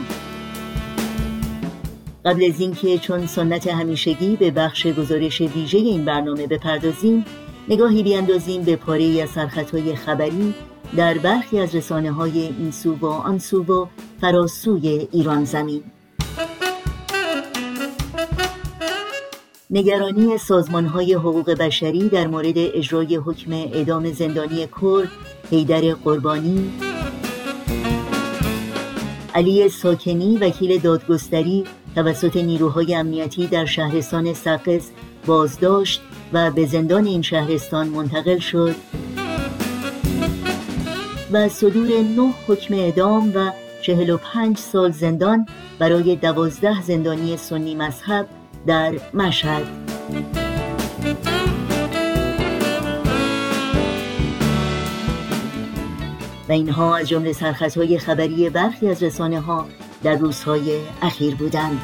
قبل 2.26 2.46
از 2.54 2.60
اینکه 2.60 2.98
چون 2.98 3.28
سنت 3.28 3.67
همیشگی 3.67 4.36
به 4.36 4.52
بخش 4.52 4.88
گزارش 4.88 5.41
ویژه 5.41 5.78
این 5.78 6.06
برنامه 6.06 6.48
بپردازیم 6.48 7.26
نگاهی 7.70 8.04
بیاندازیم 8.04 8.63
به 8.63 8.76
پاره 8.76 9.22
از 9.24 9.30
سرخطهای 9.30 9.96
خبری 9.96 10.54
در 10.98 11.17
برخی 11.17 11.60
از 11.60 11.76
رسانه 11.76 12.12
های 12.12 12.39
این 12.39 12.72
سو 12.72 12.96
و 12.96 13.06
آن 13.06 13.39
سو 13.39 13.63
و 13.63 13.86
فراسوی 14.22 15.08
ایران 15.12 15.46
زمین. 15.46 15.84
نگرانی 19.70 20.38
سازمان 20.38 20.86
های 20.86 21.13
حقوق 21.13 21.52
بشری 21.52 22.10
در 22.10 22.28
مورد 22.28 22.58
اجرای 22.58 23.15
حکم 23.15 23.52
اعدام 23.52 24.12
زندانی 24.12 24.67
کرد 24.82 25.12
حیدر 25.52 25.93
قربانی 25.93 26.87
علی 29.38 29.69
ساکنی 29.69 30.38
وکیل 30.38 30.80
دادگستری 30.80 31.63
توسط 31.95 32.38
نیروهای 32.38 32.95
امنیتی 32.95 33.47
در 33.47 33.65
شهرستان 33.65 34.34
سقز 34.34 34.89
بازداشت 35.26 36.02
و 36.34 36.52
به 36.52 36.65
زندان 36.65 37.06
این 37.06 37.21
شهرستان 37.21 37.88
منتقل 37.88 38.39
شد. 38.39 38.76
و 41.32 41.50
صدور 41.50 41.88
نه 41.88 42.34
حکم 42.47 42.73
اعدام 42.73 43.32
و 43.36 43.52
45 43.82 44.58
سال 44.58 44.91
زندان 44.91 45.45
برای 45.80 46.15
دوازده 46.15 46.82
زندانی 46.82 47.38
سنی 47.38 47.76
مذهب 47.76 48.28
در 48.67 48.93
مشهد. 49.13 50.46
و 56.49 56.51
اینها 56.51 56.95
از 56.95 57.07
جمله 57.07 57.33
سرخطهای 57.33 57.97
خبری 57.97 58.49
برخی 58.49 58.89
از 58.89 59.03
رسانه 59.03 59.39
ها 59.39 59.65
در 60.03 60.15
روزهای 60.15 60.79
اخیر 61.01 61.36
بودند. 61.36 61.81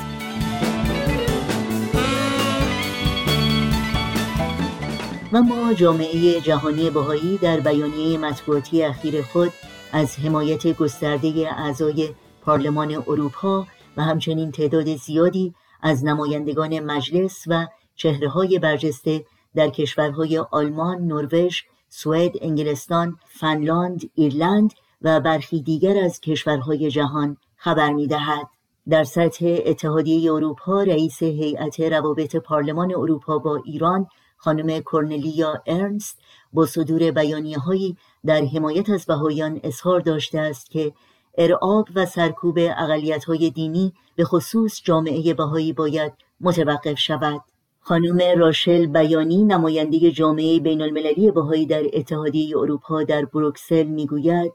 و 5.33 5.41
ما 5.41 5.73
جامعه 5.73 6.41
جهانی 6.41 6.89
بهایی 6.89 7.37
در 7.37 7.59
بیانیه 7.59 8.17
مطبوعاتی 8.17 8.83
اخیر 8.83 9.21
خود 9.21 9.51
از 9.91 10.19
حمایت 10.19 10.67
گسترده 10.67 11.49
اعضای 11.57 12.09
پارلمان 12.41 13.03
اروپا 13.07 13.67
و 13.97 14.03
همچنین 14.03 14.51
تعداد 14.51 14.95
زیادی 14.95 15.53
از 15.81 16.05
نمایندگان 16.05 16.79
مجلس 16.79 17.43
و 17.47 17.67
چهره 17.95 18.29
های 18.29 18.59
برجسته 18.59 19.25
در 19.55 19.69
کشورهای 19.69 20.37
آلمان، 20.37 20.97
نروژ، 20.97 21.61
سوئد، 21.95 22.31
انگلستان، 22.41 23.17
فنلاند، 23.27 24.01
ایرلند 24.15 24.73
و 25.01 25.19
برخی 25.19 25.61
دیگر 25.61 25.97
از 26.03 26.21
کشورهای 26.21 26.91
جهان 26.91 27.37
خبر 27.55 27.93
می 27.93 28.07
دهد. 28.07 28.47
در 28.89 29.03
سطح 29.03 29.57
اتحادیه 29.65 30.33
اروپا 30.33 30.83
رئیس 30.83 31.23
هیئت 31.23 31.79
روابط 31.79 32.35
پارلمان 32.35 32.91
اروپا 32.91 33.37
با 33.37 33.61
ایران 33.65 34.07
خانم 34.37 34.79
کورنلیا 34.79 35.63
ارنست 35.67 36.19
با 36.53 36.65
صدور 36.65 37.11
بیانیه 37.11 37.57
هایی 37.57 37.97
در 38.25 38.45
حمایت 38.45 38.89
از 38.89 39.05
بهایان 39.05 39.59
اظهار 39.63 39.99
داشته 39.99 40.39
است 40.39 40.71
که 40.71 40.93
ارعاب 41.37 41.87
و 41.95 42.05
سرکوب 42.05 42.57
اقلیت 42.59 43.25
های 43.25 43.49
دینی 43.49 43.93
به 44.15 44.23
خصوص 44.23 44.81
جامعه 44.83 45.33
بهایی 45.33 45.73
باید 45.73 46.13
متوقف 46.41 46.99
شود. 46.99 47.41
خانم 47.85 48.39
راشل 48.39 48.85
بیانی 48.85 49.43
نماینده 49.43 50.11
جامعه 50.11 50.59
بین 50.59 50.81
المللی 50.81 51.31
بهایی 51.31 51.65
در 51.65 51.83
اتحادیه 51.93 52.57
اروپا 52.57 53.03
در 53.03 53.25
بروکسل 53.25 53.83
می‌گوید 53.83 54.53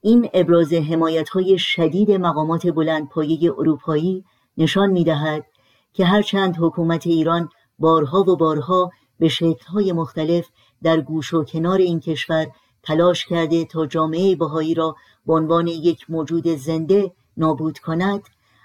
این 0.00 0.28
ابراز 0.34 0.72
حمایت 0.72 1.28
های 1.28 1.58
شدید 1.58 2.10
مقامات 2.10 2.66
بلند 2.66 3.08
پایه 3.08 3.52
اروپایی 3.58 4.24
نشان 4.58 4.90
می 4.90 5.04
دهد 5.04 5.44
که 5.92 6.04
هرچند 6.04 6.56
حکومت 6.60 7.06
ایران 7.06 7.48
بارها 7.78 8.20
و 8.20 8.36
بارها 8.36 8.90
به 9.18 9.28
شکلهای 9.28 9.92
مختلف 9.92 10.48
در 10.82 11.00
گوش 11.00 11.34
و 11.34 11.44
کنار 11.44 11.78
این 11.78 12.00
کشور 12.00 12.46
تلاش 12.82 13.26
کرده 13.26 13.64
تا 13.64 13.86
جامعه 13.86 14.36
بهایی 14.36 14.74
را 14.74 14.96
به 15.26 15.32
عنوان 15.32 15.66
یک 15.66 16.10
موجود 16.10 16.48
زنده 16.48 17.12
نابود 17.36 17.78
کند 17.78 18.22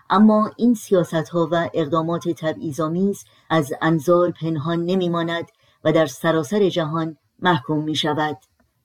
اما 0.09 0.51
این 0.57 0.73
سیاست 0.73 1.13
ها 1.13 1.49
و 1.51 1.69
اقدامات 1.73 2.29
تبعیض‌آمیز 2.29 3.25
از 3.49 3.73
انظار 3.81 4.31
پنهان 4.31 4.85
نمیماند 4.85 5.51
و 5.83 5.91
در 5.91 6.05
سراسر 6.05 6.69
جهان 6.69 7.17
محکوم 7.39 7.83
می 7.83 7.95
شود. 7.95 8.37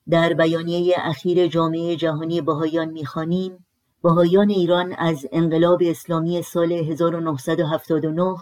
در 0.09 0.33
بیانیه 0.33 0.95
اخیر 0.97 1.47
جامعه 1.47 1.95
جهانی 1.95 2.41
بهایان 2.41 2.89
می‌خوانیم 2.89 3.65
بهایان 4.03 4.49
ایران 4.49 4.93
از 4.93 5.27
انقلاب 5.31 5.81
اسلامی 5.85 6.41
سال 6.41 6.71
1979 6.71 8.35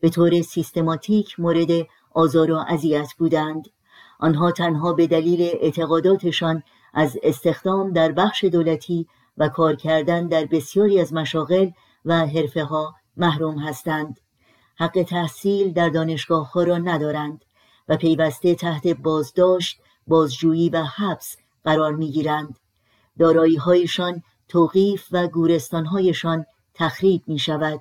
به 0.00 0.08
طور 0.08 0.42
سیستماتیک 0.42 1.40
مورد 1.40 1.70
آزار 2.14 2.52
و 2.52 2.64
اذیت 2.68 3.08
بودند 3.18 3.68
آنها 4.18 4.52
تنها 4.52 4.92
به 4.92 5.06
دلیل 5.06 5.42
اعتقاداتشان 5.42 6.62
از 6.94 7.18
استخدام 7.22 7.92
در 7.92 8.12
بخش 8.12 8.44
دولتی 8.44 9.06
و 9.38 9.48
کار 9.48 9.76
کردن 9.76 10.26
در 10.26 10.44
بسیاری 10.44 11.00
از 11.00 11.12
مشاغل 11.12 11.70
و 12.06 12.26
حرفه 12.26 12.64
ها 12.64 12.94
محروم 13.16 13.58
هستند. 13.58 14.20
حق 14.76 15.02
تحصیل 15.08 15.72
در 15.72 15.88
دانشگاه 15.88 16.52
ها 16.52 16.62
را 16.62 16.78
ندارند 16.78 17.44
و 17.88 17.96
پیوسته 17.96 18.54
تحت 18.54 18.86
بازداشت 18.86 19.80
بازجویی 20.06 20.68
و 20.68 20.82
حبس 20.82 21.36
قرار 21.64 21.94
می‌گیرند. 21.94 22.58
دارایی 23.18 23.56
هایشان 23.56 24.22
توقیف 24.48 25.08
و 25.12 25.28
گورستان 25.28 25.86
هایشان 25.86 26.46
تخریب 26.74 27.22
می 27.26 27.38
شود 27.38 27.80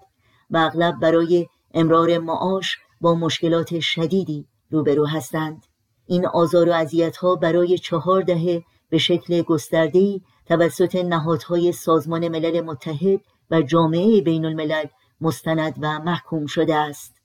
و 0.49 0.57
اغلب 0.57 0.99
برای 0.99 1.47
امرار 1.73 2.17
معاش 2.17 2.77
با 3.01 3.15
مشکلات 3.15 3.79
شدیدی 3.79 4.47
روبرو 4.71 5.05
هستند. 5.07 5.65
این 6.05 6.27
آزار 6.27 6.69
و 6.69 6.73
اذیت 6.73 7.17
ها 7.17 7.35
برای 7.35 7.77
چهار 7.77 8.21
دهه 8.21 8.63
به 8.89 8.97
شکل 8.97 9.41
گسترده‌ای 9.41 10.21
توسط 10.45 10.95
نهادهای 10.95 11.71
سازمان 11.71 12.27
ملل 12.27 12.61
متحد 12.61 13.21
و 13.51 13.61
جامعه 13.61 14.21
بین 14.21 14.45
الملل 14.45 14.85
مستند 15.21 15.73
و 15.81 15.99
محکوم 15.99 16.45
شده 16.45 16.75
است. 16.75 17.15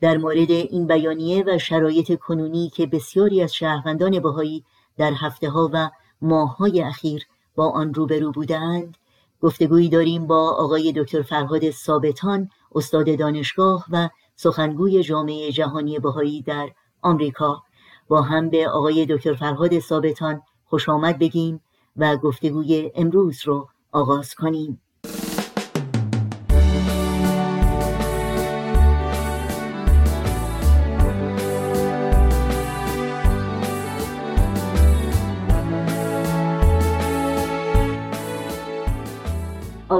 در 0.00 0.16
مورد 0.16 0.50
این 0.50 0.86
بیانیه 0.86 1.44
و 1.46 1.58
شرایط 1.58 2.18
کنونی 2.18 2.68
که 2.68 2.86
بسیاری 2.86 3.42
از 3.42 3.54
شهروندان 3.54 4.20
بهایی 4.20 4.64
در 4.96 5.12
هفته 5.12 5.50
ها 5.50 5.70
و 5.72 5.90
ماه 6.22 6.56
های 6.56 6.82
اخیر 6.82 7.26
با 7.54 7.70
آن 7.70 7.94
روبرو 7.94 8.32
بودند 8.32 8.96
گفتگویی 9.42 9.88
داریم 9.88 10.26
با 10.26 10.50
آقای 10.50 10.92
دکتر 10.96 11.22
فرهاد 11.22 11.70
ثابتان 11.70 12.50
استاد 12.74 13.18
دانشگاه 13.18 13.84
و 13.90 14.08
سخنگوی 14.36 15.02
جامعه 15.02 15.52
جهانی 15.52 15.98
بهایی 15.98 16.42
در 16.42 16.70
آمریکا. 17.02 17.62
با 18.08 18.22
هم 18.22 18.50
به 18.50 18.68
آقای 18.68 19.06
دکتر 19.06 19.34
فرهاد 19.34 19.78
ثابتان 19.78 20.42
خوش 20.64 20.88
آمد 20.88 21.18
بگیم 21.18 21.60
و 21.96 22.16
گفتگوی 22.16 22.92
امروز 22.94 23.40
رو 23.44 23.68
آغاز 23.92 24.34
کنیم. 24.34 24.80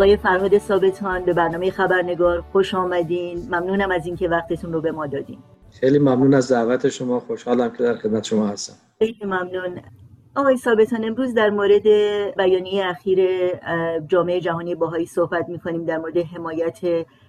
آقای 0.00 0.16
فرهاد 0.16 0.58
ثابتان 0.58 1.24
به 1.24 1.32
برنامه 1.32 1.70
خبرنگار 1.70 2.40
خوش 2.52 2.74
آمدین. 2.74 3.38
ممنونم 3.38 3.90
از 3.90 4.06
اینکه 4.06 4.28
وقتتون 4.28 4.72
رو 4.72 4.80
به 4.80 4.92
ما 4.92 5.06
دادین. 5.06 5.38
خیلی 5.80 5.98
ممنون 5.98 6.34
از 6.34 6.52
دعوت 6.52 6.88
شما. 6.88 7.20
خوشحالم 7.20 7.70
که 7.70 7.82
در 7.82 7.94
خدمت 7.96 8.24
شما 8.24 8.46
هستم. 8.46 8.74
خیلی 8.98 9.24
ممنون. 9.24 9.80
آقای 10.36 10.56
ثابتان 10.56 11.04
امروز 11.04 11.34
در 11.34 11.50
مورد 11.50 11.82
بیانیه 12.36 12.86
اخیر 12.86 13.28
جامعه 14.06 14.40
جهانی 14.40 14.74
باهایی 14.74 15.06
صحبت 15.06 15.48
می‌کنیم 15.48 15.84
در 15.84 15.98
مورد 15.98 16.18
حمایت 16.18 16.78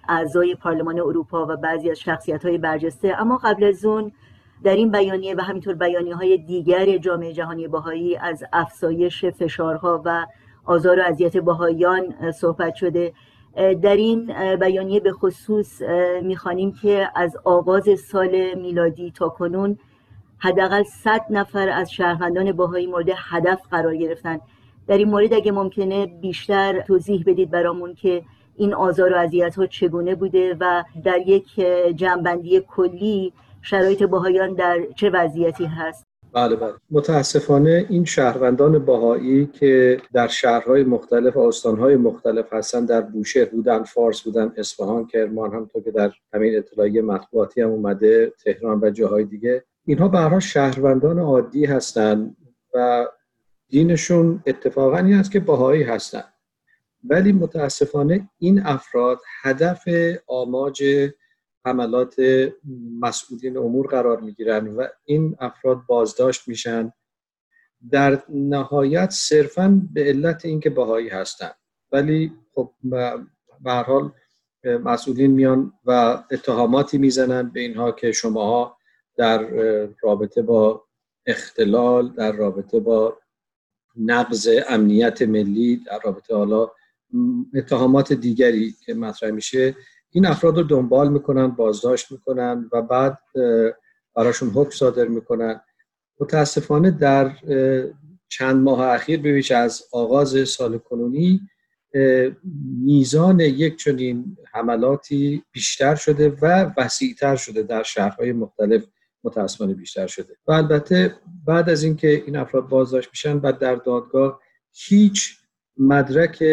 اعضای 0.08 0.54
پارلمان 0.54 1.00
اروپا 1.00 1.46
و 1.46 1.56
بعضی 1.56 1.90
از 1.90 1.98
شخصیت 1.98 2.44
های 2.44 2.58
برجسته. 2.58 3.20
اما 3.20 3.40
قبل 3.44 3.64
از 3.64 3.84
اون 3.84 4.12
در 4.64 4.76
این 4.76 4.90
بیانیه 4.90 5.34
و 5.34 5.40
همینطور 5.40 5.74
بیانیه 5.74 6.14
های 6.14 6.38
دیگر 6.38 6.98
جامعه 6.98 7.32
جهانی 7.32 7.68
باهایی 7.68 8.16
از 8.16 8.44
افزایش 8.52 9.24
فشارها 9.24 10.02
و 10.04 10.26
آزار 10.64 11.00
و 11.00 11.02
اذیت 11.02 11.36
بهاییان 11.36 12.32
صحبت 12.32 12.74
شده. 12.74 13.12
در 13.82 13.96
این 13.96 14.32
بیانیه 14.56 15.00
به 15.00 15.12
خصوص 15.12 15.82
می‌خوانیم 16.22 16.72
که 16.72 17.08
از 17.14 17.36
آغاز 17.44 17.88
سال 18.00 18.54
میلادی 18.54 19.10
تا 19.10 19.28
کنون 19.28 19.78
حداقل 20.38 20.82
100 20.82 21.20
نفر 21.30 21.68
از 21.68 21.92
شهروندان 21.92 22.52
باهایی 22.52 22.86
مورد 22.86 23.08
هدف 23.16 23.60
قرار 23.70 23.96
گرفتن. 23.96 24.40
در 24.86 24.98
این 24.98 25.08
مورد 25.08 25.34
اگه 25.34 25.52
ممکنه 25.52 26.06
بیشتر 26.06 26.80
توضیح 26.80 27.24
بدید 27.26 27.50
برامون 27.50 27.94
که 27.94 28.22
این 28.56 28.74
آزار 28.74 29.12
و 29.12 29.16
اذیت 29.16 29.56
ها 29.56 29.66
چگونه 29.66 30.14
بوده 30.14 30.56
و 30.60 30.84
در 31.04 31.18
یک 31.26 31.54
جنبندی 31.96 32.60
کلی 32.68 33.32
شرایط 33.62 34.02
باهایان 34.02 34.54
در 34.54 34.80
چه 34.96 35.10
وضعیتی 35.10 35.64
هست. 35.64 36.11
بله 36.32 36.56
بله. 36.56 36.72
متاسفانه 36.90 37.86
این 37.88 38.04
شهروندان 38.04 38.78
باهایی 38.78 39.46
که 39.46 40.00
در 40.12 40.28
شهرهای 40.28 40.84
مختلف 40.84 41.36
و 41.36 41.40
استانهای 41.40 41.96
مختلف 41.96 42.52
هستن 42.52 42.84
در 42.84 43.00
بوشهر 43.00 43.44
بودن 43.44 43.82
فارس 43.82 44.20
بودن 44.20 44.52
اصفهان 44.56 45.06
کرمان 45.06 45.54
هم 45.54 45.68
تو 45.72 45.80
که 45.80 45.90
در 45.90 46.12
همین 46.34 46.58
اطلاعیه 46.58 47.02
مطبوعاتی 47.02 47.60
هم 47.60 47.70
اومده 47.70 48.32
تهران 48.44 48.80
و 48.82 48.90
جاهای 48.90 49.24
دیگه 49.24 49.64
اینها 49.84 50.08
برها 50.08 50.40
شهروندان 50.40 51.18
عادی 51.18 51.64
هستند 51.64 52.36
و 52.74 53.06
دینشون 53.68 54.42
اتفاقا 54.46 54.96
این 54.96 55.14
است 55.14 55.30
که 55.30 55.40
باهایی 55.40 55.82
هستند 55.82 56.32
ولی 57.04 57.32
متاسفانه 57.32 58.28
این 58.38 58.60
افراد 58.64 59.18
هدف 59.42 59.84
آماج 60.26 60.82
حملات 61.64 62.14
مسئولین 63.00 63.56
امور 63.56 63.86
قرار 63.86 64.20
می‌گیرن 64.20 64.66
و 64.68 64.86
این 65.04 65.36
افراد 65.40 65.82
بازداشت 65.86 66.48
میشن. 66.48 66.92
در 67.90 68.22
نهایت 68.28 69.10
صرفا 69.10 69.82
به 69.92 70.04
علت 70.04 70.44
اینکه 70.44 70.70
باهایی 70.70 71.08
هستند 71.08 71.54
ولی 71.92 72.32
خب 72.54 72.72
به 73.60 73.72
حال 73.72 74.12
مسئولین 74.64 75.30
میان 75.30 75.72
و 75.84 75.90
اتهاماتی 76.30 76.98
می‌زنن 76.98 77.50
به 77.50 77.60
اینها 77.60 77.92
که 77.92 78.12
شماها 78.12 78.76
در 79.16 79.48
رابطه 80.02 80.42
با 80.42 80.84
اختلال 81.26 82.08
در 82.08 82.32
رابطه 82.32 82.80
با 82.80 83.18
نقض 83.96 84.48
امنیت 84.68 85.22
ملی 85.22 85.76
در 85.76 86.00
رابطه 86.04 86.36
حالا 86.36 86.70
اتهامات 87.54 88.12
دیگری 88.12 88.74
که 88.86 88.94
مطرح 88.94 89.30
میشه 89.30 89.76
این 90.12 90.26
افراد 90.26 90.56
رو 90.56 90.62
دنبال 90.62 91.12
می‌کنن 91.12 91.48
بازداشت 91.48 92.12
می‌کنن 92.12 92.70
و 92.72 92.82
بعد 92.82 93.18
براشون 94.16 94.48
حکم 94.48 94.70
صادر 94.70 95.08
می‌کنن. 95.08 95.60
متاسفانه 96.20 96.90
در 96.90 97.32
چند 98.28 98.62
ماه 98.62 98.80
اخیر 98.80 99.18
ببینید 99.20 99.52
از 99.52 99.82
آغاز 99.92 100.48
سال 100.48 100.78
کنونی 100.78 101.40
میزان 102.84 103.40
یک 103.40 103.76
چنین 103.76 104.36
حملاتی 104.52 105.44
بیشتر 105.52 105.94
شده 105.94 106.36
و 106.42 106.72
وسیعتر 106.76 107.36
شده 107.36 107.62
در 107.62 107.82
شهرهای 107.82 108.32
مختلف 108.32 108.84
متاسفانه 109.24 109.74
بیشتر 109.74 110.06
شده. 110.06 110.36
و 110.46 110.52
البته 110.52 111.14
بعد 111.46 111.70
از 111.70 111.82
اینکه 111.82 112.22
این 112.26 112.36
افراد 112.36 112.68
بازداشت 112.68 113.08
میشن 113.08 113.36
و 113.36 113.52
در 113.52 113.74
دادگاه 113.74 114.40
هیچ 114.72 115.38
مدرک 115.76 116.44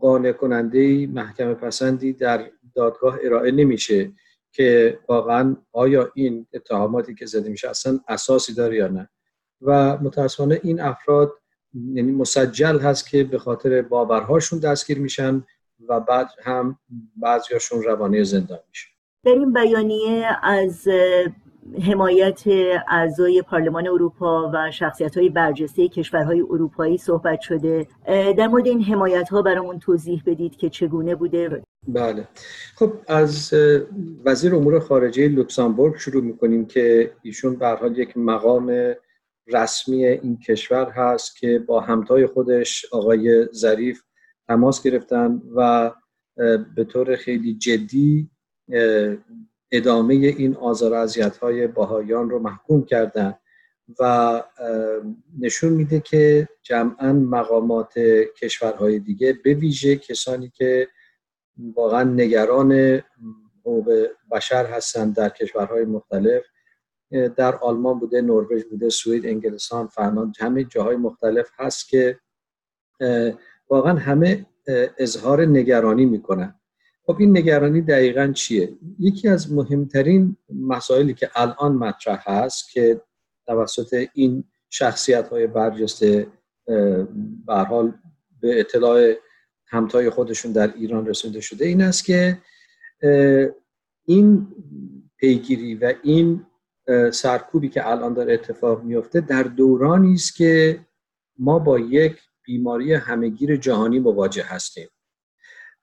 قانع 0.00 0.32
کننده 0.32 1.06
محکمه 1.06 1.54
پسندی 1.54 2.12
در 2.12 2.50
دادگاه 2.76 3.18
ارائه 3.22 3.50
نمیشه 3.50 4.12
که 4.52 4.98
واقعا 5.08 5.56
آیا 5.72 6.10
این 6.14 6.46
اتهاماتی 6.52 7.14
که 7.14 7.26
زده 7.26 7.48
میشه 7.48 7.68
اصلا 7.68 8.00
اساسی 8.08 8.54
داره 8.54 8.76
یا 8.76 8.88
نه. 8.88 9.08
و 9.62 9.96
متاسفانه 9.96 10.60
این 10.62 10.80
افراد 10.80 11.32
یعنی 11.92 12.12
مسجل 12.12 12.78
هست 12.78 13.10
که 13.10 13.24
به 13.24 13.38
خاطر 13.38 13.82
باورهاشون 13.82 14.58
دستگیر 14.58 14.98
میشن 14.98 15.44
و 15.88 16.00
بعد 16.00 16.28
هم 16.42 16.78
بعضیاشون 17.16 17.82
روانه 17.82 18.24
زندان 18.24 18.58
میشه. 18.68 18.88
در 19.24 19.32
این 19.32 19.52
بیانیه 19.52 20.26
از 20.42 20.88
حمایت 21.86 22.42
اعضای 22.88 23.42
پارلمان 23.42 23.86
اروپا 23.86 24.50
و 24.54 24.70
شخصیت 24.70 25.18
های 25.18 25.28
برجسته 25.28 25.88
کشورهای 25.88 26.40
اروپایی 26.40 26.98
صحبت 26.98 27.40
شده. 27.40 27.86
در 28.38 28.46
مورد 28.46 28.66
این 28.66 28.82
حمایت 28.82 29.28
ها 29.28 29.42
برامون 29.42 29.78
توضیح 29.78 30.22
بدید 30.26 30.56
که 30.56 30.70
چگونه 30.70 31.14
بوده. 31.14 31.62
بله. 31.88 32.28
خب 32.74 32.92
از 33.08 33.54
وزیر 34.24 34.54
امور 34.54 34.78
خارجه 34.78 35.28
لوکسامبورگ 35.28 35.96
شروع 35.96 36.22
می‌کنیم 36.22 36.66
که 36.66 37.12
ایشون 37.22 37.56
به 37.56 37.68
حال 37.68 37.98
یک 37.98 38.16
مقام 38.16 38.94
رسمی 39.46 40.06
این 40.06 40.38
کشور 40.38 40.90
هست 40.90 41.36
که 41.36 41.58
با 41.58 41.80
همتای 41.80 42.26
خودش 42.26 42.86
آقای 42.92 43.46
ظریف 43.52 44.02
تماس 44.48 44.82
گرفتن 44.82 45.42
و 45.56 45.90
به 46.76 46.84
طور 46.84 47.16
خیلی 47.16 47.54
جدی 47.54 48.30
ادامه 49.76 50.14
این 50.14 50.56
آزار 50.56 50.92
و 50.92 51.30
های 51.42 51.66
باهایان 51.66 52.30
رو 52.30 52.38
محکوم 52.38 52.84
کردن 52.84 53.34
و 54.00 54.42
نشون 55.40 55.72
میده 55.72 56.00
که 56.00 56.48
جمعا 56.62 57.12
مقامات 57.12 57.98
کشورهای 58.42 58.98
دیگه 58.98 59.32
به 59.44 59.54
ویژه 59.54 59.96
کسانی 59.96 60.48
که 60.48 60.88
واقعا 61.74 62.04
نگران 62.04 63.02
حقوق 63.60 64.06
بشر 64.30 64.66
هستند 64.66 65.14
در 65.14 65.28
کشورهای 65.28 65.84
مختلف 65.84 66.42
در 67.36 67.56
آلمان 67.56 67.98
بوده 67.98 68.20
نروژ 68.20 68.64
بوده 68.64 68.88
سوئد 68.88 69.26
انگلستان 69.26 69.86
فرمان 69.86 70.32
همه 70.38 70.64
جاهای 70.64 70.96
مختلف 70.96 71.50
هست 71.58 71.88
که 71.88 72.20
واقعا 73.70 73.98
همه 73.98 74.46
اظهار 74.98 75.44
نگرانی 75.44 76.06
می‌کنن. 76.06 76.60
خب 77.06 77.16
این 77.18 77.36
نگرانی 77.36 77.80
دقیقا 77.80 78.32
چیه؟ 78.34 78.72
یکی 78.98 79.28
از 79.28 79.52
مهمترین 79.52 80.36
مسائلی 80.48 81.14
که 81.14 81.30
الان 81.34 81.72
مطرح 81.72 82.30
هست 82.30 82.70
که 82.70 83.00
توسط 83.46 84.08
این 84.14 84.44
شخصیت 84.70 85.28
های 85.28 85.46
برجسته 85.46 86.26
حال 87.48 87.92
به 88.40 88.60
اطلاع 88.60 89.14
همتای 89.66 90.10
خودشون 90.10 90.52
در 90.52 90.74
ایران 90.74 91.06
رسونده 91.06 91.40
شده 91.40 91.64
این 91.64 91.82
است 91.82 92.04
که 92.04 92.38
این 94.04 94.48
پیگیری 95.16 95.74
و 95.74 95.94
این 96.02 96.46
سرکوبی 97.12 97.68
که 97.68 97.90
الان 97.90 98.14
داره 98.14 98.34
اتفاق 98.34 98.82
میفته 98.82 99.20
در 99.20 99.42
دورانی 99.42 100.14
است 100.14 100.36
که 100.36 100.80
ما 101.38 101.58
با 101.58 101.78
یک 101.78 102.16
بیماری 102.42 102.94
همهگیر 102.94 103.56
جهانی 103.56 103.98
مواجه 103.98 104.42
هستیم. 104.42 104.88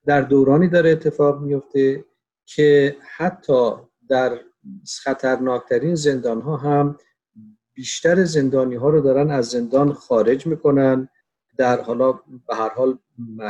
در 0.05 0.21
دورانی 0.21 0.67
داره 0.67 0.89
اتفاق 0.89 1.41
میفته 1.41 2.05
که 2.45 2.97
حتی 3.15 3.71
در 4.09 4.39
خطرناکترین 5.03 5.95
زندان 5.95 6.41
ها 6.41 6.57
هم 6.57 6.97
بیشتر 7.73 8.23
زندانی 8.23 8.75
ها 8.75 8.89
رو 8.89 9.01
دارن 9.01 9.31
از 9.31 9.49
زندان 9.49 9.93
خارج 9.93 10.47
می‌کنن. 10.47 11.09
در 11.57 11.81
حالا 11.81 12.11
به 12.47 12.55
هر 12.55 12.69
حال 12.69 12.97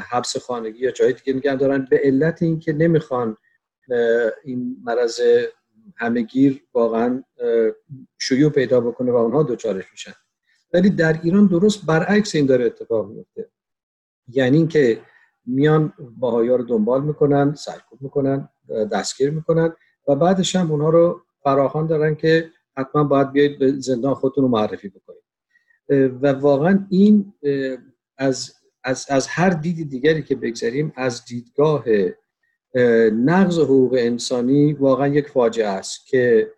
حبس 0.09 0.37
خانگی 0.37 0.79
یا 0.79 0.91
جای 0.91 1.13
دیگه 1.13 1.33
نگه 1.33 1.55
دارن. 1.55 1.87
به 1.89 2.01
علت 2.03 2.41
اینکه 2.41 2.73
نمی‌خوان 2.73 3.37
این 4.43 4.77
مرض 4.83 5.21
همگیر 5.97 6.63
واقعا 6.73 7.23
شیوع 8.19 8.51
پیدا 8.51 8.81
بکنه 8.81 9.11
و 9.11 9.15
اونها 9.15 9.43
دچارش 9.43 9.91
میشن. 9.91 10.13
ولی 10.73 10.89
در 10.89 11.19
ایران 11.23 11.47
درست 11.47 11.85
برعکس 11.85 12.35
این 12.35 12.45
داره 12.45 12.65
اتفاق 12.65 13.09
میفته 13.09 13.49
یعنی 14.27 14.57
اینکه 14.57 15.01
میان 15.45 15.93
باهایا 16.17 16.55
رو 16.55 16.63
دنبال 16.63 17.03
می‌کنن 17.03 17.53
سرکوب 17.53 18.01
می‌کنن 18.01 18.49
دستگیر 18.91 19.29
می‌کنن 19.29 19.73
و 20.07 20.15
بعدش 20.15 20.55
هم 20.55 20.71
اونها 20.71 20.89
رو 20.89 21.21
فراخوان 21.43 21.87
دارن 21.87 22.15
که 22.15 22.49
حتما 22.77 23.03
باید 23.03 23.31
بیاید 23.31 23.59
به 23.59 23.71
زندان 23.71 24.13
خودتون 24.13 24.43
رو 24.43 24.49
معرفی 24.49 24.89
بکنید. 24.89 25.23
و 26.23 26.33
واقعا 26.33 26.87
این 26.89 27.33
از, 28.17 28.53
از, 28.83 29.05
از 29.09 29.27
هر 29.27 29.49
دید 29.49 29.89
دیگری 29.89 30.23
که 30.23 30.35
بگذاریم 30.35 30.93
از 30.95 31.25
دیدگاه 31.25 31.83
نقض 33.13 33.59
حقوق 33.59 33.95
انسانی 33.99 34.73
واقعا 34.73 35.07
یک 35.07 35.27
فاجعه 35.29 35.67
است 35.67 36.07
که 36.07 36.51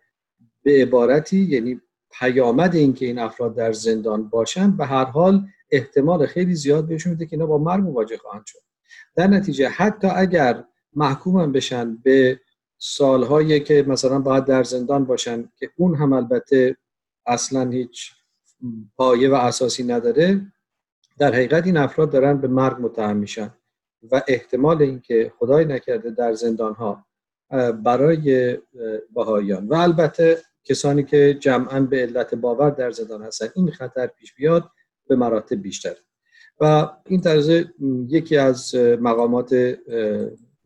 به 0.62 0.82
عبارتی 0.82 1.38
یعنی 1.38 1.80
پیامد 2.20 2.74
این 2.74 2.94
که 2.94 3.06
این 3.06 3.18
افراد 3.18 3.54
در 3.54 3.72
زندان 3.72 4.28
باشن 4.28 4.76
به 4.76 4.86
هر 4.86 5.04
حال 5.04 5.46
احتمال 5.70 6.26
خیلی 6.26 6.54
زیاد 6.54 6.88
بهشون 6.88 7.12
میده 7.12 7.26
که 7.26 7.32
اینا 7.32 7.46
با 7.46 7.58
مرگ 7.58 7.84
مواجه 7.84 8.16
خواهند 8.16 8.46
شد. 8.46 8.58
در 9.16 9.26
نتیجه 9.26 9.68
حتی 9.68 10.06
اگر 10.06 10.64
محکوم 10.94 11.52
بشن 11.52 11.96
به 11.96 12.40
سالهایی 12.78 13.60
که 13.60 13.84
مثلا 13.88 14.18
باید 14.18 14.44
در 14.44 14.62
زندان 14.62 15.04
باشن 15.04 15.48
که 15.56 15.70
اون 15.76 15.94
هم 15.94 16.12
البته 16.12 16.76
اصلا 17.26 17.70
هیچ 17.70 18.12
پایه 18.96 19.30
و 19.30 19.34
اساسی 19.34 19.84
نداره 19.84 20.40
در 21.18 21.34
حقیقت 21.34 21.66
این 21.66 21.76
افراد 21.76 22.10
دارن 22.10 22.40
به 22.40 22.48
مرگ 22.48 22.76
متهم 22.80 23.16
میشن 23.16 23.54
و 24.12 24.22
احتمال 24.28 24.82
اینکه 24.82 25.32
خدای 25.38 25.64
نکرده 25.64 26.10
در 26.10 26.32
زندان 26.32 26.74
ها 26.74 27.06
برای 27.72 28.58
باهایان 29.12 29.68
و 29.68 29.74
البته 29.74 30.42
کسانی 30.64 31.04
که 31.04 31.34
جمعا 31.40 31.80
به 31.80 32.02
علت 32.02 32.34
باور 32.34 32.70
در 32.70 32.90
زندان 32.90 33.22
هستن 33.22 33.48
این 33.54 33.70
خطر 33.70 34.06
پیش 34.06 34.34
بیاد 34.34 34.70
به 35.08 35.16
مراتب 35.16 35.56
بیشتر. 35.62 35.96
و 36.60 36.88
این 37.06 37.20
طرز 37.20 37.64
یکی 38.08 38.36
از 38.36 38.74
مقامات 39.00 39.76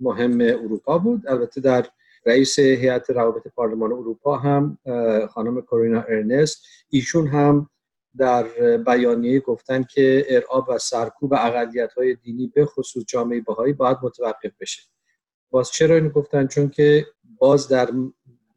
مهم 0.01 0.41
اروپا 0.41 0.99
بود. 0.99 1.29
البته 1.29 1.61
در 1.61 1.87
رئیس 2.27 2.59
هیئت 2.59 3.11
روابط 3.11 3.49
پارلمان 3.49 3.93
اروپا 3.93 4.37
هم 4.37 4.79
خانم 5.31 5.61
کورینا 5.61 6.03
ارنست. 6.03 6.67
ایشون 6.91 7.27
هم 7.27 7.71
در 8.17 8.43
بیانیه 8.77 9.41
گفتن 9.41 9.83
که 9.83 10.27
ارعاب 10.29 10.69
و 10.69 10.79
سرکوب 10.79 11.35
اقلیت 11.35 11.93
های 11.93 12.15
دینی 12.15 12.53
به 12.55 12.67
خصوص 12.67 13.05
جامعه 13.09 13.41
بهایی 13.41 13.73
باید 13.73 13.97
متوقف 14.03 14.53
بشه. 14.61 14.83
باز 15.51 15.71
چرا 15.71 15.95
اینو 15.95 16.09
گفتن؟ 16.09 16.47
چون 16.47 16.69
که 16.69 17.07
باز 17.39 17.69
در 17.69 17.91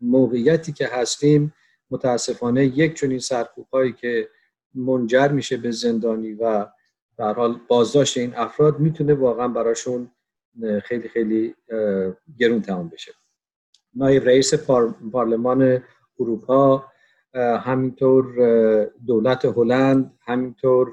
موقعیتی 0.02 0.72
که 0.74 0.88
هستیم 0.88 1.54
متاسفانه 1.92 2.66
یک 2.66 2.94
چنین 3.00 3.20
سرکوب 3.20 3.68
هایی 3.74 3.94
که 3.94 4.30
منجر 4.76 5.28
میشه 5.28 5.58
به 5.58 5.72
زندانی 5.72 6.34
و 6.34 6.66
در 7.18 7.34
حال 7.34 7.60
بازداشت 7.68 8.18
این 8.18 8.36
افراد 8.36 8.80
می‌تونه 8.80 9.14
واقعا 9.14 9.48
براشون 9.48 10.12
خیلی 10.84 11.08
خیلی 11.10 11.56
گرون 12.40 12.62
تمام 12.62 12.90
بشه. 12.90 13.12
نایب 13.96 14.24
رئیس 14.26 14.54
پارلمان 15.12 15.84
اروپا 16.20 16.86
همینطور 17.36 18.26
دولت 19.08 19.46
هلند 19.46 20.18
همینطور 20.26 20.88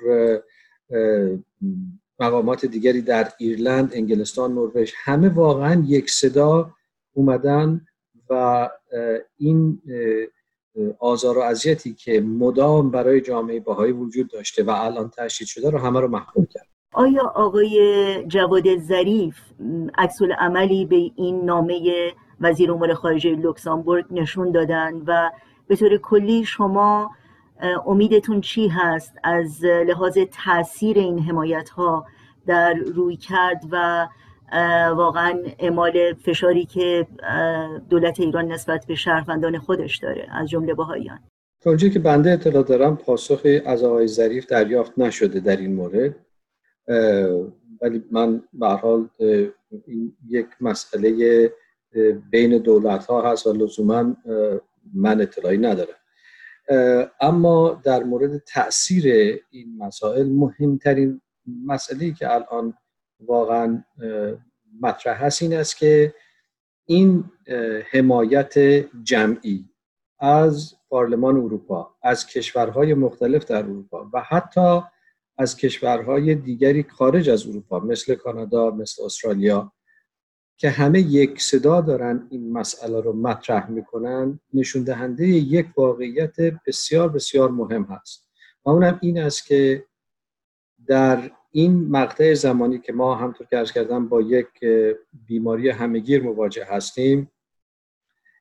مقامات 2.20 2.66
دیگری 2.66 3.02
در 3.02 3.28
ایرلند 3.38 3.90
انگلستان 3.94 4.52
نروژ 4.52 4.92
همه 4.96 5.28
واقعا 5.28 5.84
یک 5.86 6.10
صدا 6.10 6.74
اومدن 7.12 7.86
و 8.30 8.70
این 9.36 9.82
آزار 10.98 11.38
و 11.38 11.40
اذیتی 11.40 11.94
که 11.94 12.20
مدام 12.20 12.90
برای 12.90 13.20
جامعه 13.20 13.60
باهایی 13.60 13.92
وجود 13.92 14.30
داشته 14.30 14.62
و 14.62 14.70
الان 14.70 15.10
تشدید 15.16 15.48
شده 15.48 15.70
رو 15.70 15.78
همه 15.78 16.00
رو 16.00 16.08
محکوم 16.08 16.46
کرد. 16.50 16.66
آیا 16.92 17.22
آقای 17.22 18.24
جواد 18.28 18.78
ظریف 18.78 19.36
عکس 19.98 20.22
عملی 20.38 20.84
به 20.84 20.96
این 21.16 21.44
نامه 21.44 22.12
وزیر 22.40 22.72
امور 22.72 22.94
خارجه 22.94 23.30
لوکزامبورگ 23.30 24.04
نشون 24.10 24.50
دادن 24.50 25.02
و 25.06 25.30
به 25.68 25.76
طور 25.76 25.96
کلی 25.96 26.44
شما 26.44 27.10
امیدتون 27.86 28.40
چی 28.40 28.68
هست 28.68 29.12
از 29.24 29.64
لحاظ 29.64 30.18
تاثیر 30.44 30.98
این 30.98 31.18
حمایت 31.18 31.68
ها 31.68 32.06
در 32.46 32.74
روی 32.74 33.16
کرد 33.16 33.62
و 33.70 34.08
واقعا 34.96 35.42
اعمال 35.58 36.14
فشاری 36.14 36.64
که 36.64 37.06
دولت 37.90 38.20
ایران 38.20 38.52
نسبت 38.52 38.86
به 38.86 38.94
شهروندان 38.94 39.58
خودش 39.58 39.96
داره 39.96 40.26
از 40.30 40.48
جمله 40.48 40.74
بهاییان. 40.74 41.18
تا 41.60 41.76
که 41.76 41.98
بنده 41.98 42.30
اطلاع 42.30 42.62
دارم 42.62 42.96
پاسخی 42.96 43.58
از 43.58 43.84
آقای 43.84 44.06
ظریف 44.06 44.46
دریافت 44.46 44.98
نشده 44.98 45.40
در 45.40 45.56
این 45.56 45.74
مورد. 45.74 46.16
ولی 47.82 48.04
من 48.10 48.42
به 48.52 48.68
حال 48.68 49.08
این 49.86 50.16
یک 50.28 50.46
مسئله 50.60 51.52
بین 52.30 52.58
دولت 52.58 53.06
ها 53.06 53.32
هست 53.32 53.46
و 53.46 53.52
لزوما 53.52 54.16
من 54.94 55.20
اطلاعی 55.20 55.58
ندارم. 55.58 55.94
اما 57.20 57.80
در 57.84 58.02
مورد 58.02 58.38
تاثیر 58.38 59.04
این 59.50 59.76
مسائل 59.78 60.26
مهمترین 60.26 61.20
مسئله 61.66 62.12
که 62.12 62.34
الان 62.34 62.74
واقعا 63.26 63.84
مطرح 64.80 65.24
هست 65.24 65.42
این 65.42 65.54
است 65.54 65.76
که 65.76 66.14
این 66.86 67.24
حمایت 67.90 68.58
جمعی 69.02 69.64
از 70.18 70.74
پارلمان 70.88 71.36
اروپا 71.36 71.96
از 72.02 72.26
کشورهای 72.26 72.94
مختلف 72.94 73.44
در 73.44 73.58
اروپا 73.58 74.10
و 74.12 74.20
حتی 74.20 74.80
از 75.38 75.56
کشورهای 75.56 76.34
دیگری 76.34 76.82
خارج 76.82 77.30
از 77.30 77.46
اروپا 77.46 77.78
مثل 77.80 78.14
کانادا 78.14 78.70
مثل 78.70 79.04
استرالیا 79.04 79.72
که 80.56 80.70
همه 80.70 81.00
یک 81.00 81.42
صدا 81.42 81.80
دارن 81.80 82.26
این 82.30 82.52
مسئله 82.52 83.00
رو 83.00 83.12
مطرح 83.12 83.70
می‌کنن 83.70 84.40
نشون 84.54 84.82
دهنده 84.82 85.26
یک 85.26 85.66
واقعیت 85.76 86.36
بسیار 86.66 87.08
بسیار 87.08 87.50
مهم 87.50 87.82
هست. 87.82 88.28
و 88.64 88.70
اونم 88.70 88.98
این 89.02 89.18
است 89.18 89.46
که 89.46 89.86
در 90.86 91.30
این 91.52 91.88
مقطع 91.88 92.34
زمانی 92.34 92.78
که 92.78 92.92
ما 92.92 93.14
همطور 93.14 93.46
که 93.46 93.58
ارز 93.58 93.72
کردم 93.72 94.08
با 94.08 94.20
یک 94.20 94.46
بیماری 95.26 95.68
همگیر 95.68 96.22
مواجه 96.22 96.64
هستیم 96.64 97.30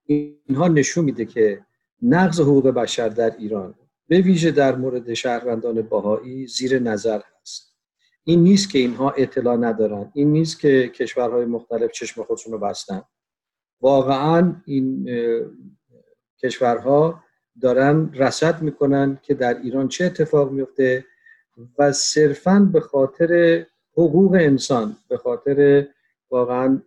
اینها 0.06 0.68
نشون 0.68 1.06
میده 1.06 1.26
که 1.26 1.66
نقض 2.02 2.40
حقوق 2.40 2.68
بشر 2.68 3.10
در 3.10 3.36
ایران 3.38 3.76
به 4.08 4.22
ویژه 4.22 4.52
در 4.52 4.76
مورد 4.76 5.14
شهروندان 5.14 5.82
باهایی 5.82 6.48
زیر 6.48 6.80
نظر 6.80 7.22
هست. 7.42 7.76
این 8.24 8.44
نیست 8.44 8.70
که 8.70 8.80
اینها 8.80 9.12
اطلاع 9.12 9.58
ندارن 9.58 10.12
این 10.14 10.32
نیست 10.32 10.60
که 10.60 10.88
کشورهای 10.88 11.46
مختلف 11.46 11.92
چشم 11.92 12.24
خودشون 12.24 12.54
رو 12.54 12.60
بستن. 12.60 13.02
واقعا 13.82 14.56
این 14.66 15.10
کشورها 16.44 17.24
دارن 17.62 18.14
رسد 18.14 18.62
می‌کنن 18.62 19.20
که 19.24 19.34
در 19.34 19.62
ایران 19.62 19.88
چه 19.88 20.06
اتفاق 20.06 20.52
میفته 20.52 21.06
و 21.78 21.92
صرفا 21.92 22.70
به 22.74 22.80
خاطر 22.80 23.66
حقوق 23.94 24.34
انسان 24.34 24.96
به 25.10 25.18
خاطر 25.18 25.88
واقعا 26.32 26.82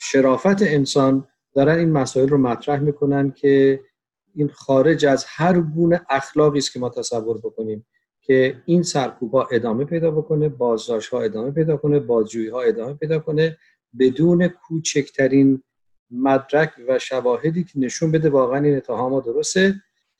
شرافت 0.00 0.62
انسان 0.62 1.28
دارن 1.54 1.78
این 1.78 1.92
مسائل 1.92 2.28
رو 2.28 2.38
مطرح 2.38 2.80
می‌کنن 2.80 3.30
که 3.30 3.80
این 4.34 4.48
خارج 4.48 5.06
از 5.06 5.24
هر 5.28 5.60
گونه 5.60 6.00
اخلاقی 6.10 6.58
است 6.58 6.72
که 6.72 6.80
ما 6.80 6.88
تصور 6.88 7.38
بکنیم 7.38 7.86
که 8.20 8.62
این 8.64 8.82
سرکوبا 8.82 9.48
ادامه 9.52 9.84
پیدا 9.84 10.10
بکنه 10.10 10.48
بازداشت 10.48 11.08
ها 11.08 11.20
ادامه 11.20 11.50
پیدا 11.50 11.76
کنه 11.76 11.98
بازجویی 11.98 12.48
ها 12.48 12.62
ادامه 12.62 12.94
پیدا 12.94 13.18
کنه 13.18 13.56
بدون 13.98 14.48
کوچکترین 14.48 15.62
مدرک 16.10 16.72
و 16.88 16.98
شواهدی 16.98 17.64
که 17.64 17.78
نشون 17.78 18.12
بده 18.12 18.30
واقعا 18.30 18.64
این 18.64 18.76
اتهام 18.76 19.20
درسته 19.20 19.74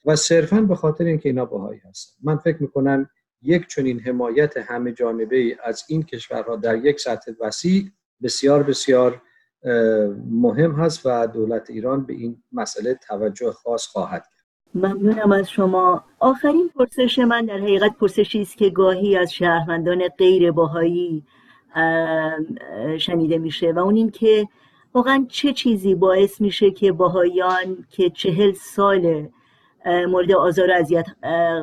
و 0.07 0.17
صرفا 0.17 0.61
به 0.61 0.75
خاطر 0.75 1.05
اینکه 1.05 1.29
اینا 1.29 1.45
باهایی 1.45 1.81
هستن. 1.89 2.13
من 2.23 2.37
فکر 2.37 2.63
می‌کنم 2.63 3.11
یک 3.43 3.67
چنین 3.67 4.01
حمایت 4.01 4.57
همه 4.57 4.93
جانبه 4.93 5.59
از 5.65 5.85
این 5.89 6.03
کشورها 6.03 6.57
در 6.57 6.85
یک 6.85 7.01
سطح 7.01 7.33
وسیع 7.41 7.91
بسیار 8.23 8.63
بسیار 8.63 9.23
مهم 10.31 10.73
هست 10.73 11.07
و 11.07 11.27
دولت 11.27 11.71
ایران 11.71 12.07
به 12.07 12.13
این 12.13 12.43
مسئله 12.53 12.95
توجه 12.95 13.53
خاص 13.53 13.87
خواهد 13.87 14.23
کرد. 14.23 14.39
ممنونم 14.75 15.33
از 15.33 15.51
شما. 15.51 16.05
آخرین 16.19 16.69
پرسش 16.69 17.19
من 17.19 17.47
در 17.47 17.59
حقیقت 17.59 17.97
پرسشی 18.01 18.41
است 18.41 18.57
که 18.57 18.71
گاهی 18.71 19.17
از 19.17 19.33
شهروندان 19.33 20.09
غیر 20.09 20.53
باهایی 20.53 21.25
شنیده 22.99 23.39
میشه 23.39 23.73
و 23.73 23.79
اون 23.79 23.97
این 23.97 24.11
که 24.11 24.49
واقعا 24.95 25.27
چه 25.29 25.53
چیزی 25.53 25.95
باعث 25.95 26.41
میشه 26.41 26.71
که 26.71 26.93
باهایان 26.93 27.87
که 27.91 28.11
چهل 28.11 28.53
سال 28.53 29.29
مورد 29.87 30.33
آزار 30.33 30.71
و 30.71 30.73
اذیت 30.75 31.07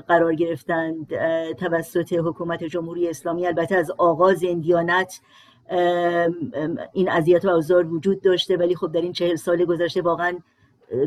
قرار 0.08 0.36
گرفتند. 0.36 1.08
توسط 1.54 2.14
حکومت 2.14 2.64
جمهوری 2.64 3.10
اسلامی. 3.10 3.48
البته 3.48 3.76
از 3.76 3.92
آغاز 3.98 4.44
این 4.44 4.60
دیانت 4.60 5.22
این 6.94 7.10
اذیت 7.10 7.46
و 7.46 7.50
آزار 7.50 7.94
وجود 7.94 8.22
داشته 8.22 8.58
ولی 8.58 8.76
خب 8.76 8.92
در 8.92 9.02
این 9.02 9.14
چهل 9.14 9.36
سال 9.36 9.66
گذشته 9.66 10.02
واقعا 10.02 10.38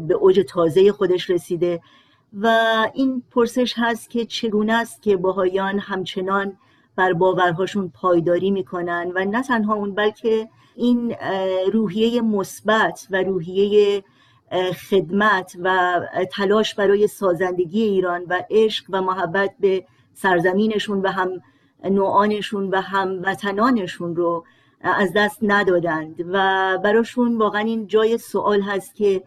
به 0.09 0.15
اوج 0.15 0.45
تازه 0.49 0.93
خودش 0.93 1.31
رسیده. 1.31 1.81
و 2.33 2.49
این 2.95 3.23
پرسش 3.31 3.75
هست 3.77 4.11
که 4.11 4.25
چگونه 4.25 4.73
است 4.73 5.03
که 5.03 5.17
باهایان 5.17 5.79
همچنان 5.79 6.59
بر 6.97 7.13
باورهاشون 7.13 7.93
پایداری 7.95 8.51
می‌کنن؟ 8.51 9.13
و 9.15 9.25
نه 9.25 9.43
تنها 9.43 9.75
اون 9.75 9.95
بلکه 9.95 10.49
این 10.77 11.17
روحیه 11.73 12.21
مثبت 12.21 13.07
و 13.11 13.23
روحیه 13.23 14.03
خدمت 14.91 15.57
و 15.63 16.01
تلاش 16.33 16.75
برای 16.75 17.07
سازندگی 17.07 17.83
ایران 17.83 18.25
و 18.29 18.43
عشق 18.51 18.85
و 18.91 19.03
محبت 19.03 19.51
به 19.61 19.85
سرزمینشون 20.15 21.03
و 21.03 21.09
هم 21.09 21.43
نوعانشون 21.85 22.71
و 22.71 22.81
هم 22.81 23.23
وطنانشون 23.25 24.17
رو 24.17 24.45
از 24.81 25.13
دست 25.17 25.39
ندادند. 25.43 26.25
و 26.33 26.79
براشون 26.85 27.39
واقعا 27.39 27.61
این 27.61 27.87
جای 27.87 28.19
سوال 28.19 28.61
هست 28.61 28.95
که 28.95 29.23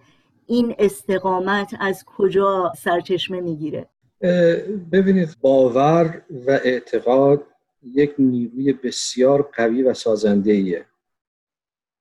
این 0.48 0.76
استقامت 0.80 1.76
از 1.80 2.06
کجا 2.06 2.74
سرچشمه 2.78 3.42
می‌گیره؟ 3.42 3.88
ببینید 4.92 5.30
باور 5.42 6.22
و 6.48 6.52
اعتقاد 6.52 7.44
یک 7.84 8.14
نیروی 8.20 8.74
بسیار 8.74 9.50
قوی 9.58 9.84
و 9.84 9.94
سازنده 9.94 10.52
ایه 10.52 10.86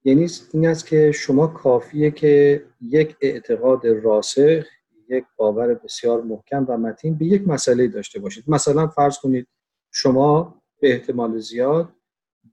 یعنی 0.05 0.29
این 0.53 0.67
است 0.67 0.87
که 0.87 1.13
شما 1.13 1.47
کافیه 1.47 2.11
که 2.11 2.65
یک 2.81 3.17
اعتقاد 3.21 3.87
راسخ 3.87 4.67
یک 5.09 5.25
باور 5.37 5.75
بسیار 5.75 6.23
محکم 6.23 6.67
و 6.69 6.77
متین 6.77 7.15
به 7.15 7.27
یک 7.27 7.49
مسئله 7.49 7.89
داشته 7.89 8.21
باشید. 8.21 8.45
مثلا 8.49 8.87
فرض 8.87 9.19
کنید 9.19 9.49
شما 9.93 10.63
به 10.81 10.93
احتمال 10.93 11.39
زیاد 11.39 11.93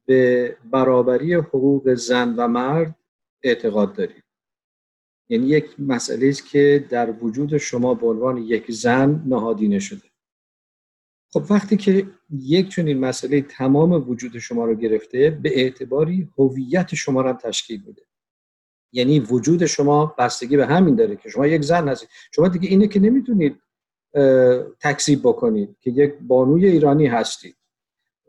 به 0.06 0.58
برابری 0.72 1.34
حقوق 1.34 1.94
زن 1.94 2.36
و 2.36 2.48
مرد 2.48 2.96
اعتقاد 3.44 3.94
دارید. 3.94 4.24
یعنی 5.30 5.48
یک 5.48 5.80
مسئله 5.80 6.28
است 6.28 6.50
که 6.50 6.86
در 6.90 7.12
وجود 7.12 7.58
شما 7.58 7.94
به 7.94 8.08
عنوان 8.08 8.38
یک 8.38 8.72
زن 8.72 9.24
نهادینه 9.26 9.80
شده. 9.80 10.08
خب 11.34 11.44
وقتی 11.50 11.78
که 11.78 12.08
یک 12.30 12.70
چنین 12.70 13.00
مسئله 13.00 13.42
تمام 13.42 14.10
وجود 14.10 14.38
شما 14.38 14.66
رو 14.66 14.76
گرفته 14.76 15.30
به 15.30 15.60
اعتباری 15.60 16.30
هویت 16.38 16.96
شما 16.96 17.22
رو 17.22 17.34
تشکیل 17.34 17.84
میده. 17.86 18.02
یعنی 18.92 19.20
وجود 19.20 19.66
شما 19.66 20.16
بستگی 20.18 20.58
به 20.58 20.68
همین 20.68 20.96
داره 20.96 21.16
که 21.16 21.30
شما 21.30 21.48
یک 21.48 21.62
زن 21.62 21.88
هستید. 21.88 22.10
شما 22.32 22.48
دیگه 22.48 22.70
اینه 22.70 22.88
که 22.88 23.00
نمی‌تونید 23.00 23.62
تکذیب 24.80 25.20
بکنید 25.20 25.78
که 25.80 25.92
یک 25.92 26.14
بانوی 26.22 26.68
ایرانی 26.68 27.08
هستید. 27.08 27.56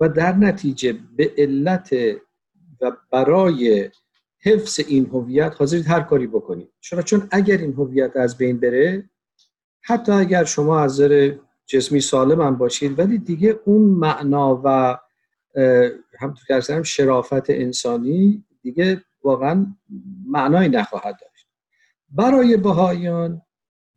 و 0.00 0.08
در 0.08 0.36
نتیجه 0.36 0.98
به 1.16 1.32
علت 1.38 1.92
و 2.80 2.92
برای 3.12 3.90
حفظ 4.40 4.80
این 4.88 5.06
هویت 5.06 5.54
حاضرید 5.58 5.86
هر 5.86 6.00
کاری 6.00 6.26
بکنید. 6.26 6.72
چرا؟ 6.80 7.02
چون 7.02 7.28
اگر 7.30 7.56
این 7.56 7.72
هویت 7.72 8.16
از 8.16 8.38
بین 8.38 8.60
بره 8.60 9.10
حتی 9.82 10.12
اگر 10.12 10.44
شما 10.44 10.80
از 10.80 10.92
نظر 10.92 11.34
جسمی 11.68 12.00
سالم 12.00 12.40
هم 12.40 12.56
باشید. 12.56 12.98
ولی 12.98 13.18
دیگه 13.18 13.60
اون 13.64 13.82
معنا 13.82 14.62
و 14.64 14.98
همطور 16.18 16.60
که 16.60 16.82
شرافت 16.82 17.50
انسانی 17.50 18.44
دیگه 18.62 19.04
واقعا 19.22 19.66
معنایی 20.26 20.68
نخواهد 20.68 21.18
داشت. 21.20 21.46
برای 22.10 22.56
بهاییان 22.56 23.42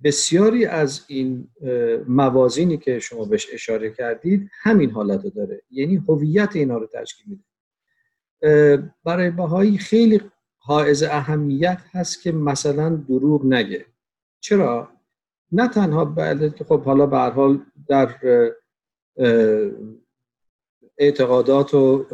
بسیاری 0.03 0.65
از 0.65 1.05
این 1.07 1.47
موازینی 2.07 2.78
که 2.78 2.99
شما 2.99 3.26
بهش 3.26 3.47
اشاره 3.53 3.91
کردید 3.91 4.49
همین 4.61 4.91
حالت 4.91 5.28
داره. 5.28 5.61
یعنی 5.72 5.95
هویت 5.95 6.55
اینا 6.55 6.78
رو 6.78 6.88
تشکیل 6.88 7.26
میده. 7.28 7.43
برای 9.03 9.30
بهایی 9.30 9.78
خیلی 9.78 10.22
حائز 10.57 11.03
اهمیت 11.03 11.82
هست 11.91 12.22
که 12.22 12.32
مثلا 12.32 12.89
دروغ 12.95 13.45
نگه. 13.45 13.86
چرا؟ 14.39 14.89
نه 15.51 15.67
تنها 15.67 16.05
بله 16.05 16.49
که 16.49 16.63
خب 16.63 16.83
حالا 16.83 17.05
به 17.05 17.17
حال 17.17 17.59
در 17.87 18.15
اعتقادات 20.97 21.73
و 21.73 22.05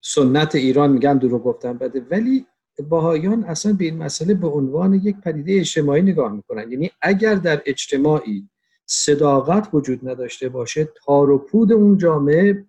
سنت 0.00 0.54
ایران 0.54 0.92
میگن 0.92 1.18
دروغ 1.18 1.42
گفتن 1.42 1.72
بده 1.78 2.06
ولی 2.10 2.46
باهایان 2.88 3.44
اصلا 3.44 3.72
به 3.72 3.84
این 3.84 3.96
مسئله 3.96 4.34
به 4.34 4.48
عنوان 4.48 4.94
یک 4.94 5.16
پدیده 5.20 5.52
اجتماعی 5.60 6.02
نگاه 6.02 6.32
می‌کنن. 6.32 6.72
یعنی 6.72 6.90
اگر 7.02 7.34
در 7.34 7.62
اجتماعی 7.66 8.48
صداقت 8.86 9.68
وجود 9.72 10.08
نداشته 10.08 10.48
باشه 10.48 10.88
تار 11.04 11.30
و 11.30 11.38
پود 11.38 11.72
اون 11.72 11.98
جامعه 11.98 12.64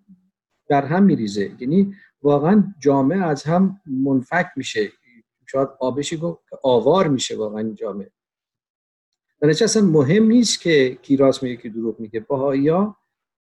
در 0.68 0.84
هم 0.84 1.02
میریزه. 1.02 1.50
یعنی 1.58 1.94
واقعا 2.22 2.74
جامعه 2.80 3.22
از 3.22 3.44
هم 3.44 3.80
منفک 3.86 4.46
میشه. 4.56 4.92
شاید 5.46 5.68
آبشی 5.80 6.20
آوار 6.62 7.08
میشه 7.08 7.36
واقعا 7.36 7.72
جامعه. 7.72 8.10
در 9.40 9.48
اصلا 9.48 9.82
مهم 9.82 10.24
نیست 10.24 10.60
که 10.60 10.98
کی 11.02 11.16
راست 11.16 11.42
میگه 11.42 11.56
که 11.56 11.68
دروغ 11.68 12.00
میگه. 12.00 12.20
باهایی 12.20 12.68
ها 12.68 12.96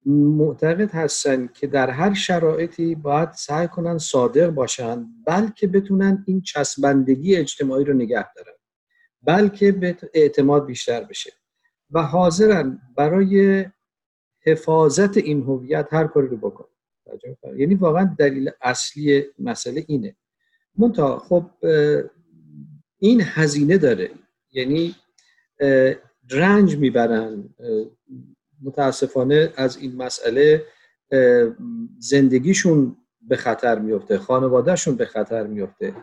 معتقد 0.05 0.91
هستن 0.91 1.47
که 1.47 1.67
در 1.67 1.89
هر 1.89 2.13
شرایطی 2.13 2.95
باید 2.95 3.31
سعی 3.31 3.67
کنن 3.67 3.97
صادق 3.97 4.49
باشن 4.49 5.07
بلکه 5.27 5.67
بتونن 5.67 6.23
این 6.27 6.41
چسبندگی 6.41 7.35
اجتماعی 7.35 7.85
رو 7.85 7.93
نگه 7.93 8.33
دارن. 8.33 8.53
بلکه 9.23 9.71
به 9.71 9.97
اعتماد 10.13 10.65
بیشتر 10.65 11.03
بشه. 11.03 11.33
و 11.91 12.01
حاضرن 12.03 12.81
برای 12.97 13.65
حفاظت 14.45 15.17
این 15.17 15.41
هویت 15.41 15.87
هر 15.91 16.07
کاری 16.07 16.27
رو 16.27 16.37
بکنن. 16.37 16.67
یعنی 17.55 17.75
واقعا 17.75 18.15
دلیل 18.19 18.51
اصلی 18.61 19.23
مسئله 19.39 19.85
اینه. 19.87 20.15
منتها 20.77 21.19
خب 21.19 21.45
این 22.97 23.21
هزینه 23.21 23.77
داره. 23.77 24.11
یعنی 24.51 24.95
رنج 26.29 26.77
می‌برن. 26.77 27.49
متاسفانه 28.63 29.53
از 29.55 29.77
این 29.77 29.95
مسئله 29.95 30.65
زندگیشون 31.99 32.97
به 33.21 33.35
خطر 33.35 33.79
میفته 33.79 34.17
خانوادهشون 34.17 34.95
به 34.95 35.05
خطر 35.05 35.47
میفته 35.47 35.93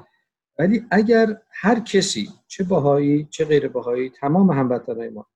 ولی 0.58 0.84
اگر 0.90 1.42
هر 1.50 1.80
کسی 1.80 2.28
چه 2.46 2.64
باهایی 2.64 3.28
چه 3.30 3.44
غیر 3.44 3.68
باهایی 3.68 4.10
تمام 4.10 4.50
هموطنهای 4.50 5.08
ما 5.08 5.26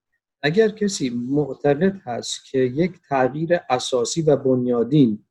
اگر 0.42 0.68
کسی 0.68 1.10
معتقد 1.10 2.00
هست 2.04 2.40
که 2.50 2.58
یک 2.58 2.92
تغییر 3.08 3.60
اساسی 3.70 4.22
و 4.22 4.36
بنیادین 4.36 5.24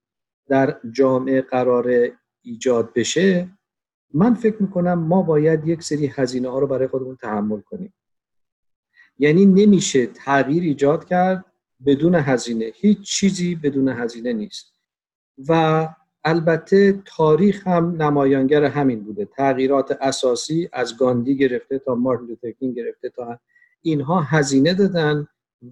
در 0.48 0.80
جامعه 0.92 1.42
قرار 1.42 2.10
ایجاد 2.42 2.94
بشه 2.94 3.50
من 4.14 4.34
فکر 4.34 4.56
می‌کنم 4.60 4.94
ما 4.94 5.22
باید 5.22 5.68
یک 5.68 5.84
سری 5.84 6.08
هزینه 6.08 6.50
ها 6.50 6.60
رو 6.60 6.68
برای 6.68 6.88
خودمون 6.88 7.16
تحمل 7.16 7.62
کنیم. 7.62 7.94
یعنی 9.20 9.46
نمیشه 9.46 10.06
تغییر 10.06 10.64
ایجاد 10.64 11.06
کرد 11.06 11.46
بدون 11.86 12.16
هزینه. 12.16 12.72
هیچ 12.76 13.02
چیزی 13.02 13.56
بدون 13.56 13.88
هزینه 13.88 14.34
نیست. 14.34 14.74
و 15.50 15.88
البته 16.24 17.02
تاریخ 17.06 17.68
هم 17.68 18.02
نمایانگر 18.02 18.64
همین 18.64 19.04
بوده. 19.04 19.26
تغییرات 19.26 19.98
اساسی 20.02 20.70
از 20.74 20.98
گاندی 20.98 21.38
گرفته 21.38 21.80
تا 21.80 21.96
مارتین 21.96 22.28
لوتر 22.28 22.52
گرفته 22.68 23.10
تا 23.10 23.40
اینها 23.82 24.22
هزینه 24.22 24.74
دادن 24.74 25.28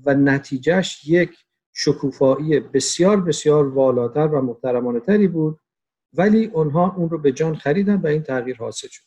و 0.05 0.13
نتیجهش 0.13 1.07
یک 1.07 1.37
شکوفایی 1.73 2.59
بسیار 2.59 3.21
بسیار 3.21 3.67
والاتر 3.67 4.27
و 4.27 4.41
محترمانه 4.41 4.99
تری 4.99 5.27
بود 5.27 5.59
ولی 6.13 6.45
اونها 6.45 6.95
اون 6.95 7.09
رو 7.09 7.17
به 7.17 7.31
جان 7.31 7.55
خریدن 7.55 7.95
و 7.95 8.07
این 8.07 8.23
تغییر 8.23 8.57
حاصل 8.57 8.87
شد. 8.87 9.03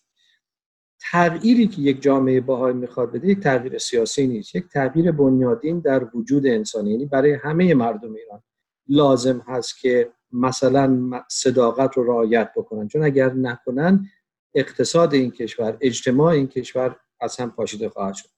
تغییری 1.11 1.67
که 1.67 1.83
یک 1.83 2.03
جامعه 2.03 2.41
باهای 2.41 2.73
می‌خواد 2.73 3.13
بده 3.13 3.29
یک 3.29 3.41
تغییر 3.41 3.79
سیاسی 3.79 4.27
نیست. 4.27 4.55
یک 4.55 4.69
تغییر 4.69 5.13
بنیادین 5.13 5.81
در 5.81 6.09
وجود 6.15 6.47
انسانی. 6.47 6.91
یعنی 6.91 7.07
برای 7.07 7.33
همه 7.33 7.75
مردم 7.75 8.15
ایران 8.15 8.43
لازم 8.89 9.39
هست 9.39 9.81
که 9.81 10.13
مثلا 10.33 11.11
صداقت 11.29 11.97
رو 11.97 12.05
رعایت 12.05 12.51
بکنن. 12.57 12.89
چون 12.89 13.03
اگر 13.03 13.33
نکنن 13.33 14.09
اقتصاد 14.55 15.15
این 15.15 15.31
کشور 15.31 15.77
اجتماع 15.81 16.33
این 16.33 16.47
کشور 16.47 16.97
از 17.21 17.37
هم 17.37 17.51
پاشیده 17.51 17.89
خواهد 17.89 18.15
شد. 18.15 18.29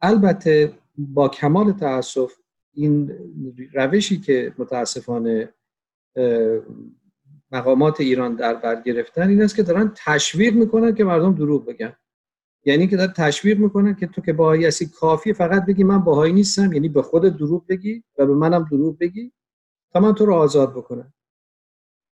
البته 0.00 0.72
با 0.98 1.28
کمال 1.28 1.72
تاسف 1.72 2.32
این 2.72 3.12
روشی 3.74 4.20
که 4.20 4.54
متاسفانه 4.58 5.54
مقامات 7.54 8.00
ایران 8.00 8.34
در 8.34 8.54
بر 8.54 8.82
گرفتن 8.82 9.28
این 9.28 9.42
است 9.42 9.56
که 9.56 9.62
دارن 9.62 9.92
تشویق 9.96 10.54
می‌کنن 10.54 10.94
که 10.94 11.04
مردم 11.04 11.34
دروغ 11.34 11.66
بگن. 11.66 11.96
یعنی 12.64 12.88
که 12.88 12.96
دارن 12.96 13.12
تشویق 13.12 13.58
می‌کنن 13.58 13.94
که 13.94 14.06
تو 14.06 14.20
که 14.20 14.32
باهایی 14.32 14.64
هستی 14.64 14.86
کافی 14.86 15.32
فقط 15.32 15.66
بگی 15.66 15.84
من 15.84 15.98
باهایی 15.98 16.32
نیستم 16.32 16.72
یعنی 16.72 16.88
به 16.88 17.02
خود 17.02 17.22
دروغ 17.22 17.66
بگی 17.66 18.04
و 18.18 18.26
به 18.26 18.34
منم 18.34 18.68
دروغ 18.70 18.98
بگی 18.98 19.32
تا 19.92 20.00
من 20.00 20.14
تو 20.14 20.26
رو 20.26 20.34
آزاد 20.34 20.70
بکنم. 20.70 21.12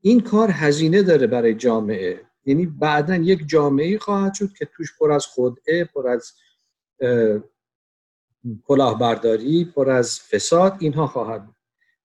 این 0.01 0.20
کار 0.20 0.51
هزینه 0.51 1.03
داره 1.03 1.26
برای 1.26 1.55
جامعه. 1.55 2.20
یعنی 2.45 2.66
بعدا 2.66 3.16
یک 3.16 3.49
جامعه 3.49 3.99
خواهد 3.99 4.34
شد 4.34 4.53
که 4.59 4.68
توش 4.76 4.99
پر 4.99 5.12
از 5.12 5.26
خودعه 5.26 5.84
پر 5.84 6.09
از 6.09 6.32
کلاهبرداری 8.64 9.64
پر 9.64 9.91
از 9.91 10.20
فساد 10.20 10.76
اینها 10.78 11.07
خواهد 11.07 11.47
بود. 11.47 11.55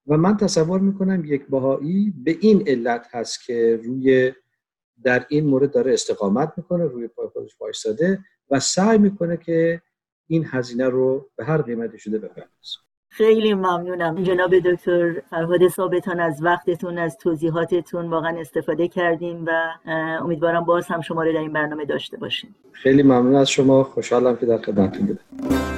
و 0.07 0.17
من 0.17 0.37
تصور 0.37 0.79
می‌کنم 0.79 1.25
یک 1.25 1.45
باهایی 1.49 2.13
به 2.23 2.37
این 2.41 2.63
علت 2.67 3.07
هست 3.11 3.45
که 3.45 3.79
روی 3.83 4.33
در 5.03 5.25
این 5.29 5.45
مورد 5.45 5.71
داره 5.71 5.93
استقامت 5.93 6.53
می‌کنه 6.57 6.83
روی 6.83 7.07
پای 7.07 7.27
خودش 7.27 7.55
وایساده 7.61 8.19
و 8.49 8.59
سعی 8.59 8.97
می‌کنه 8.97 9.37
که 9.37 9.81
این 10.27 10.45
هزینه 10.47 10.89
رو 10.89 11.29
به 11.35 11.45
هر 11.45 11.61
قیمتی 11.61 11.99
شده 11.99 12.17
بپردازه. 12.17 12.77
خیلی 13.09 13.53
ممنونم. 13.53 14.23
جناب 14.23 14.59
دکتر 14.59 15.21
فرهاد 15.29 15.67
ثابتان 15.67 16.19
از 16.19 16.43
وقتتون 16.43 16.97
از 16.97 17.17
توضیحاتتون 17.17 18.09
واقعا 18.09 18.39
استفاده 18.39 18.87
کردیم 18.87 19.45
و 19.45 19.51
امیدوارم 20.21 20.65
باز 20.65 20.87
هم 20.87 21.01
شما 21.01 21.23
رو 21.23 21.33
در 21.33 21.39
این 21.39 21.53
برنامه 21.53 21.85
داشته 21.85 22.17
باشیم. 22.17 22.55
خیلی 22.71 23.03
ممنون 23.03 23.35
از 23.35 23.49
شما. 23.49 23.83
خوشحالم 23.83 24.35
که 24.35 24.45
در 24.45 24.57
خدمتتون 24.57 25.05
بودم. 25.07 25.74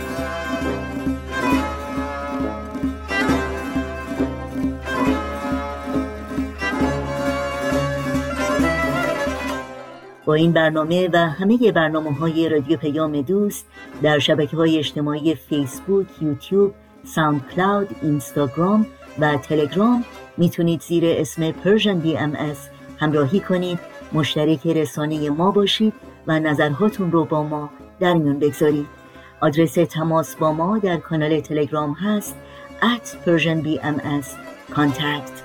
با 10.28 10.34
این 10.34 10.52
برنامه 10.52 11.10
و 11.14 11.18
همه 11.18 11.72
برنامه 11.72 12.12
های 12.12 12.50
رادیو 12.50 12.78
پیام 12.78 13.22
دوست 13.22 13.66
در 14.02 14.20
شبکه 14.20 14.58
های 14.58 14.78
اجتماعی 14.78 15.36
فیسبوک، 15.36 16.08
یوتیوب، 16.22 16.74
ساوند 17.04 17.42
کلاود، 17.56 17.96
اینستاگرام 18.02 18.86
و 19.20 19.38
تلگرام 19.38 20.06
می‌تونید 20.38 20.82
زیر 20.82 21.04
اسم 21.06 21.52
بی 21.94 22.18
ام 22.18 22.38
همراهی 23.00 23.40
کنید. 23.40 23.80
مشترک 24.14 24.68
رسانه 24.68 25.30
ما 25.30 25.52
باشید 25.52 25.94
و 26.28 26.40
نظرهاتون 26.40 27.12
رو 27.12 27.26
با 27.26 27.44
ما 27.44 27.70
در 28.00 28.14
میون 28.14 28.40
بگذارید. 28.40 28.88
آدرس 29.42 29.74
تماس 29.74 30.36
با 30.36 30.52
ما 30.52 30.78
در 30.78 30.98
کانال 30.98 31.40
تلگرام 31.40 31.94
هست 31.94 32.36
at 32.82 33.06
Persian 33.26 33.64
BMS 33.66 34.28
contact. 34.76 35.36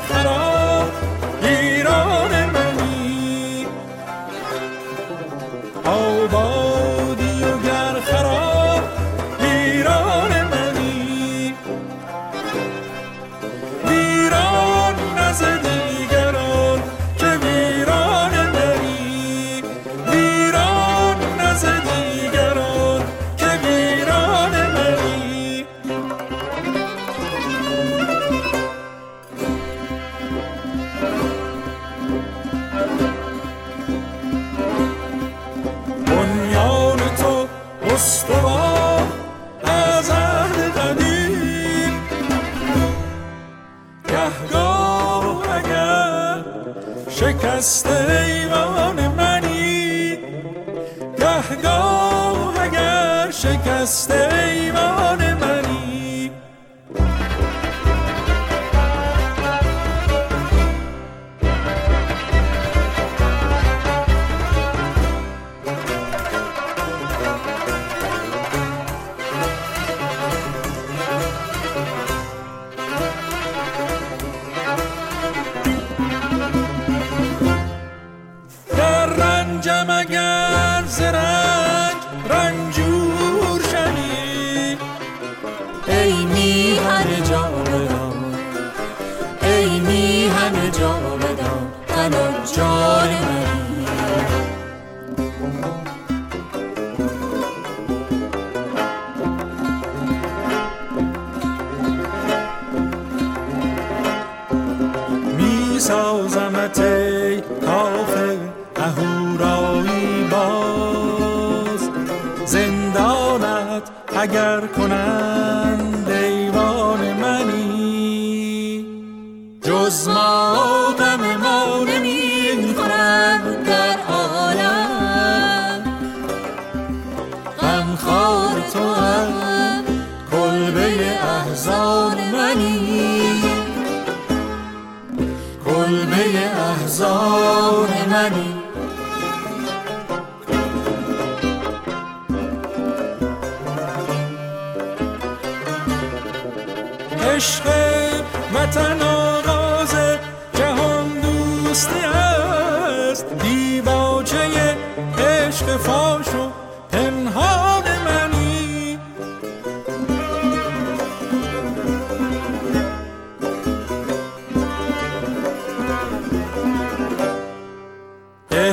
خراب. 0.00 1.15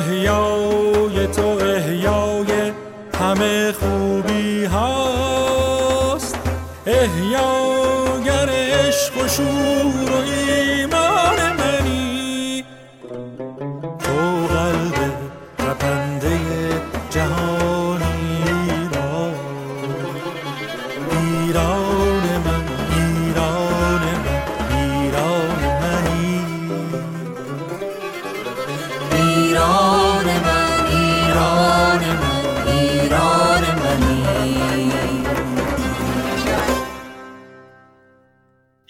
احیای 0.04 1.28
تو 1.28 1.48
احیای 1.48 2.72
همه 3.20 3.72
خوبی 3.72 4.66
هاست. 4.66 6.38
احیاگر 6.88 8.50
عشق 8.50 9.26
و 9.26 9.28
شور 9.28 10.12
و 10.12 10.24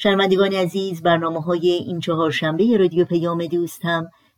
شنوندگان 0.04 0.54
عزیز 0.54 1.02
برنامه 1.02 1.42
های 1.42 1.70
این 1.70 2.00
چهار 2.00 2.32
شنبه 2.32 2.78
رادیو 2.78 3.06
پیام 3.06 3.46
دوست 3.46 3.82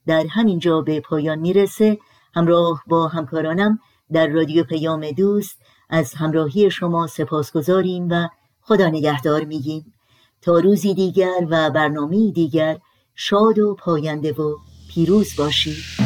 در 0.07 0.26
همین 0.30 0.59
جا 0.59 0.82
به 0.82 0.99
پایان 0.99 1.39
می‌رسه. 1.39 1.97
همراه 2.36 2.84
با 2.88 3.07
همکارانم 3.07 3.80
در 4.11 4.28
رادیو 4.28 4.63
پیام 4.63 5.11
دوست 5.11 5.57
از 5.89 6.13
همراهی 6.13 6.72
شما 6.72 7.07
سپاس 7.07 7.51
گذاریم 7.51 8.07
و 8.11 8.28
خدا 8.61 8.88
نگهدار 8.88 9.43
میگیم. 9.43 9.93
تا 10.41 10.59
روزی 10.59 10.93
دیگر 10.93 11.47
و 11.49 11.70
برنامه 11.70 12.32
دیگر 12.32 12.78
شاد 13.16 13.59
و 13.59 13.76
پاینده 13.76 14.32
و 14.32 14.57
پیروز 14.89 15.36
باشید. 15.38 16.05